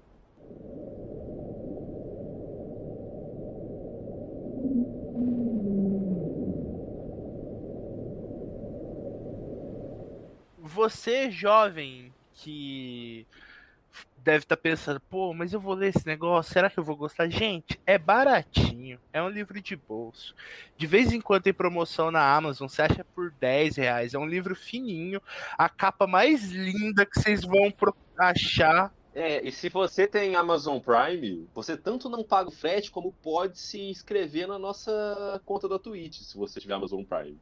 [10.57, 12.13] Você, jovem,
[12.43, 13.27] que
[14.17, 17.27] deve estar pensando, pô, mas eu vou ler esse negócio, será que eu vou gostar?
[17.29, 20.35] Gente, é baratinho, é um livro de bolso.
[20.77, 24.13] De vez em quando tem promoção na Amazon, você acha por 10 reais.
[24.13, 25.21] É um livro fininho,
[25.57, 27.73] a capa mais linda que vocês vão
[28.17, 28.93] achar.
[29.13, 33.59] É, e se você tem Amazon Prime, você tanto não paga o frete, como pode
[33.59, 37.37] se inscrever na nossa conta da Twitch, se você tiver Amazon Prime.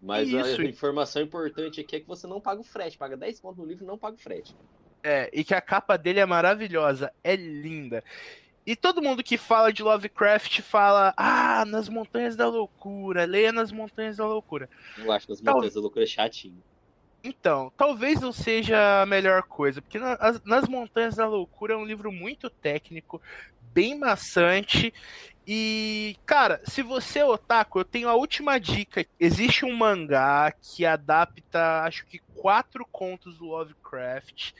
[0.00, 0.62] Mas a Isso.
[0.62, 3.84] informação importante aqui é que você não paga o frete, paga 10 pontos no livro
[3.84, 4.54] e não paga o frete.
[5.02, 8.02] É, e que a capa dele é maravilhosa, é linda.
[8.66, 13.72] E todo mundo que fala de Lovecraft fala: Ah, nas montanhas da loucura, leia nas
[13.72, 14.68] montanhas da loucura.
[14.98, 16.62] Eu acho que as Então- montanhas da loucura chatinho.
[17.24, 21.76] Então, talvez não seja a melhor coisa, porque na- as- Nas Montanhas da Loucura é
[21.76, 23.20] um livro muito técnico,
[23.72, 24.94] bem maçante.
[25.50, 29.06] E, cara, se você é otaku, eu tenho a última dica.
[29.18, 34.52] Existe um mangá que adapta, acho que, quatro contos do Lovecraft.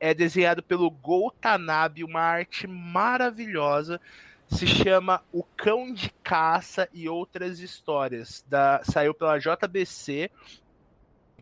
[0.00, 4.00] É desenhado pelo Go Tanabe, uma arte maravilhosa.
[4.48, 8.44] Se chama O Cão de Caça e Outras Histórias.
[8.48, 10.28] Da, saiu pela JBC.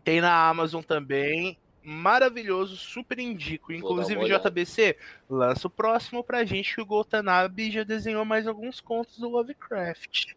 [0.03, 1.57] Tem na Amazon também.
[1.83, 3.73] Maravilhoso, super indico.
[3.73, 4.25] Inclusive.
[4.25, 4.97] JBC,
[5.29, 10.35] lança o próximo pra gente que o Goltanabe já desenhou mais alguns contos do Lovecraft.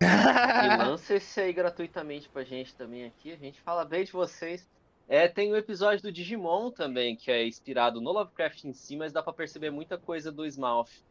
[0.00, 0.06] E
[0.78, 3.32] lança esse aí gratuitamente pra gente também aqui.
[3.32, 4.68] A gente fala bem de vocês.
[5.08, 9.12] É, tem o episódio do Digimon também, que é inspirado no Lovecraft em si, mas
[9.12, 11.02] dá pra perceber muita coisa do Smouth,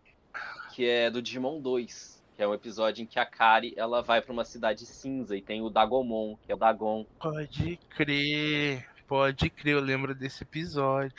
[0.73, 4.21] que é do Digimon 2, que é um episódio em que a Kari, ela vai
[4.21, 7.05] pra uma cidade cinza e tem o Dagomon, que é o Dagon.
[7.19, 8.87] Pode crer.
[9.05, 11.13] Pode crer, eu lembro desse episódio.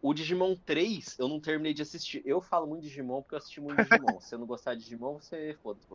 [0.00, 2.22] O Digimon 3, eu não terminei de assistir.
[2.24, 4.18] Eu falo muito de Digimon porque eu assisti muito Digimon.
[4.18, 5.86] Se você não gostar de Digimon, você foda-se.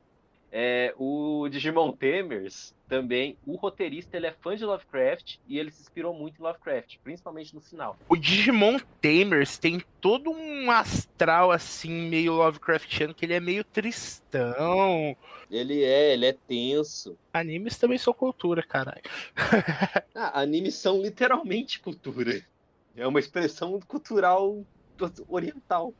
[0.52, 5.82] É, o Digimon Temers, também, o roteirista ele é fã de Lovecraft e ele se
[5.82, 7.98] inspirou muito em Lovecraft, principalmente no final.
[8.08, 15.16] O Digimon Tamers tem todo um astral assim, meio Lovecraftiano, que ele é meio tristão.
[15.52, 17.18] Ele é, ele é tenso.
[17.34, 19.02] Animes também são cultura, caralho.
[20.20, 22.44] Ah, animes são literalmente cultura.
[22.96, 24.66] É uma expressão cultural
[25.28, 25.94] oriental.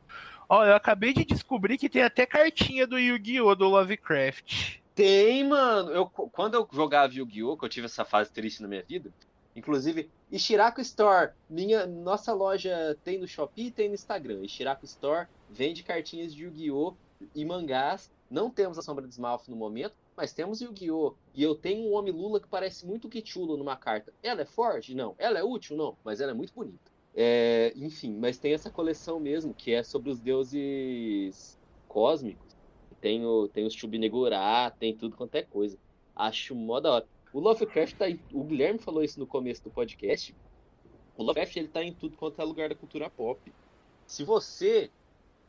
[0.50, 3.54] Ó, eu acabei de descobrir que tem até cartinha do Yu-Gi-Oh!
[3.54, 4.80] do Lovecraft.
[4.96, 5.92] Tem, mano.
[5.92, 9.12] Eu, quando eu jogava Yu-Gi-Oh!, que eu tive essa fase triste na minha vida,
[9.54, 14.42] inclusive, Ishiraku Store, minha, nossa loja tem no Shopee e tem no Instagram.
[14.44, 16.96] Ishiraku Store vende cartinhas de Yu-Gi-Oh!
[17.36, 18.10] e mangás.
[18.30, 21.14] Não temos a Sombra de Smalf no momento, mas temos Yu-Gi-Oh!
[21.36, 24.14] E eu tenho um Homem Lula que parece muito Kichulo numa carta.
[24.24, 24.96] Ela é forte?
[24.96, 25.14] Não.
[25.18, 25.76] Ela é útil?
[25.76, 25.98] Não.
[26.06, 26.97] Mas ela é muito bonita.
[27.20, 31.58] É, enfim, mas tem essa coleção mesmo, que é sobre os deuses
[31.88, 32.56] cósmicos.
[33.02, 35.80] Tem, o, tem os Chubinegurá, tem tudo quanto é coisa.
[36.16, 37.08] Acho mó da hora.
[37.34, 40.36] O Lovecraft tá em, O Guilherme falou isso no começo do podcast.
[41.18, 43.52] O Lovecraft ele tá em tudo quanto é lugar da cultura pop.
[44.06, 44.92] Se você,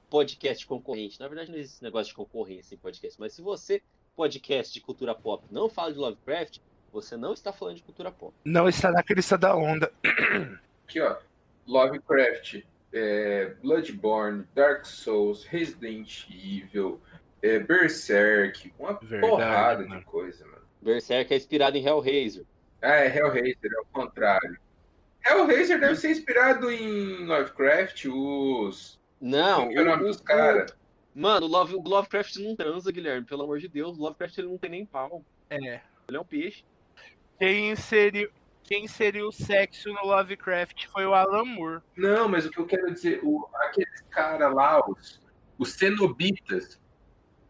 [0.08, 3.82] podcast concorrente, na verdade não existe esse negócio de concorrência em podcast, mas se você,
[4.16, 6.60] podcast de cultura pop, não fala de Lovecraft,
[6.90, 8.34] você não está falando de cultura pop.
[8.42, 9.92] Não está na crista da onda.
[10.86, 11.27] Aqui, ó.
[11.68, 12.62] Lovecraft,
[12.92, 17.00] é, Bloodborne, Dark Souls, Resident Evil,
[17.42, 20.00] é, Berserk, uma Verdade, porrada mano.
[20.00, 20.62] de coisa, mano.
[20.80, 22.44] Berserk é inspirado em Hellraiser.
[22.80, 24.58] Ah, é Hellraiser, é o contrário.
[25.26, 28.98] Hellraiser deve ser inspirado em Lovecraft, os.
[29.20, 30.74] Não, é o nome dos caras?
[31.14, 33.98] Mano, o, Love, o Lovecraft não transa, Guilherme, pelo amor de Deus.
[33.98, 35.24] O Lovecraft ele não tem nem pau.
[35.50, 35.80] É.
[36.06, 36.64] Ele é um peixe.
[37.38, 38.30] Quem inseriu,
[38.68, 41.80] quem inseriu o sexo no Lovecraft foi o Alan Moore.
[41.96, 45.18] Não, mas o que eu quero dizer, o, aqueles caras lá, os,
[45.58, 46.78] os cenobitas,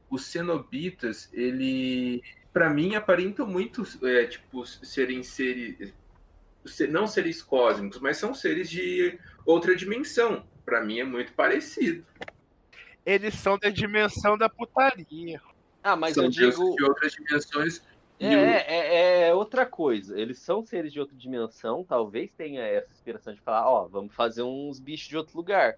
[0.08, 5.92] os cenobitas, ele, pra mim, aparentam muito, é, tipo, serem seres,
[6.64, 10.46] se- não seres cósmicos, mas são seres de outra dimensão.
[10.64, 12.06] Pra mim é muito parecido.
[13.04, 15.40] Eles são da dimensão da putaria.
[15.82, 16.76] Ah, mas são eu digo.
[16.76, 17.82] de outras dimensões.
[18.20, 20.18] É, o- é, é outra coisa.
[20.18, 24.42] Eles são seres de outra dimensão, talvez tenha essa inspiração de falar, ó, vamos fazer
[24.42, 25.76] uns bichos de outro lugar.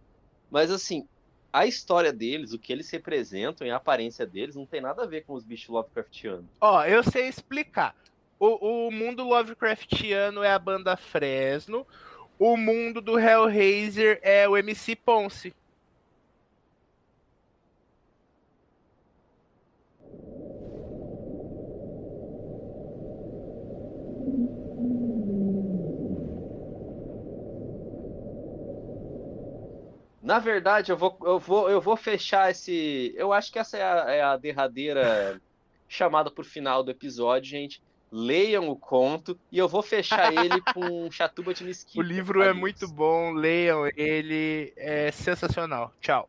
[0.51, 1.07] Mas assim,
[1.53, 5.07] a história deles, o que eles representam e a aparência deles não tem nada a
[5.07, 6.47] ver com os bichos Lovecraftianos.
[6.61, 7.95] Ó, eu sei explicar.
[8.39, 11.87] O, o mundo Lovecraftiano é a banda Fresno.
[12.39, 15.53] O mundo do Hellraiser é o MC Ponce.
[30.31, 33.13] Na verdade, eu vou, eu vou, eu vou fechar esse.
[33.17, 35.41] Eu acho que essa é a, é a derradeira
[35.89, 37.83] chamada por final do episódio, gente.
[38.13, 41.99] Leiam o conto e eu vou fechar ele com Chatuba de Mesquita.
[41.99, 45.93] O livro é muito bom, leiam ele, é sensacional.
[46.01, 46.29] Tchau.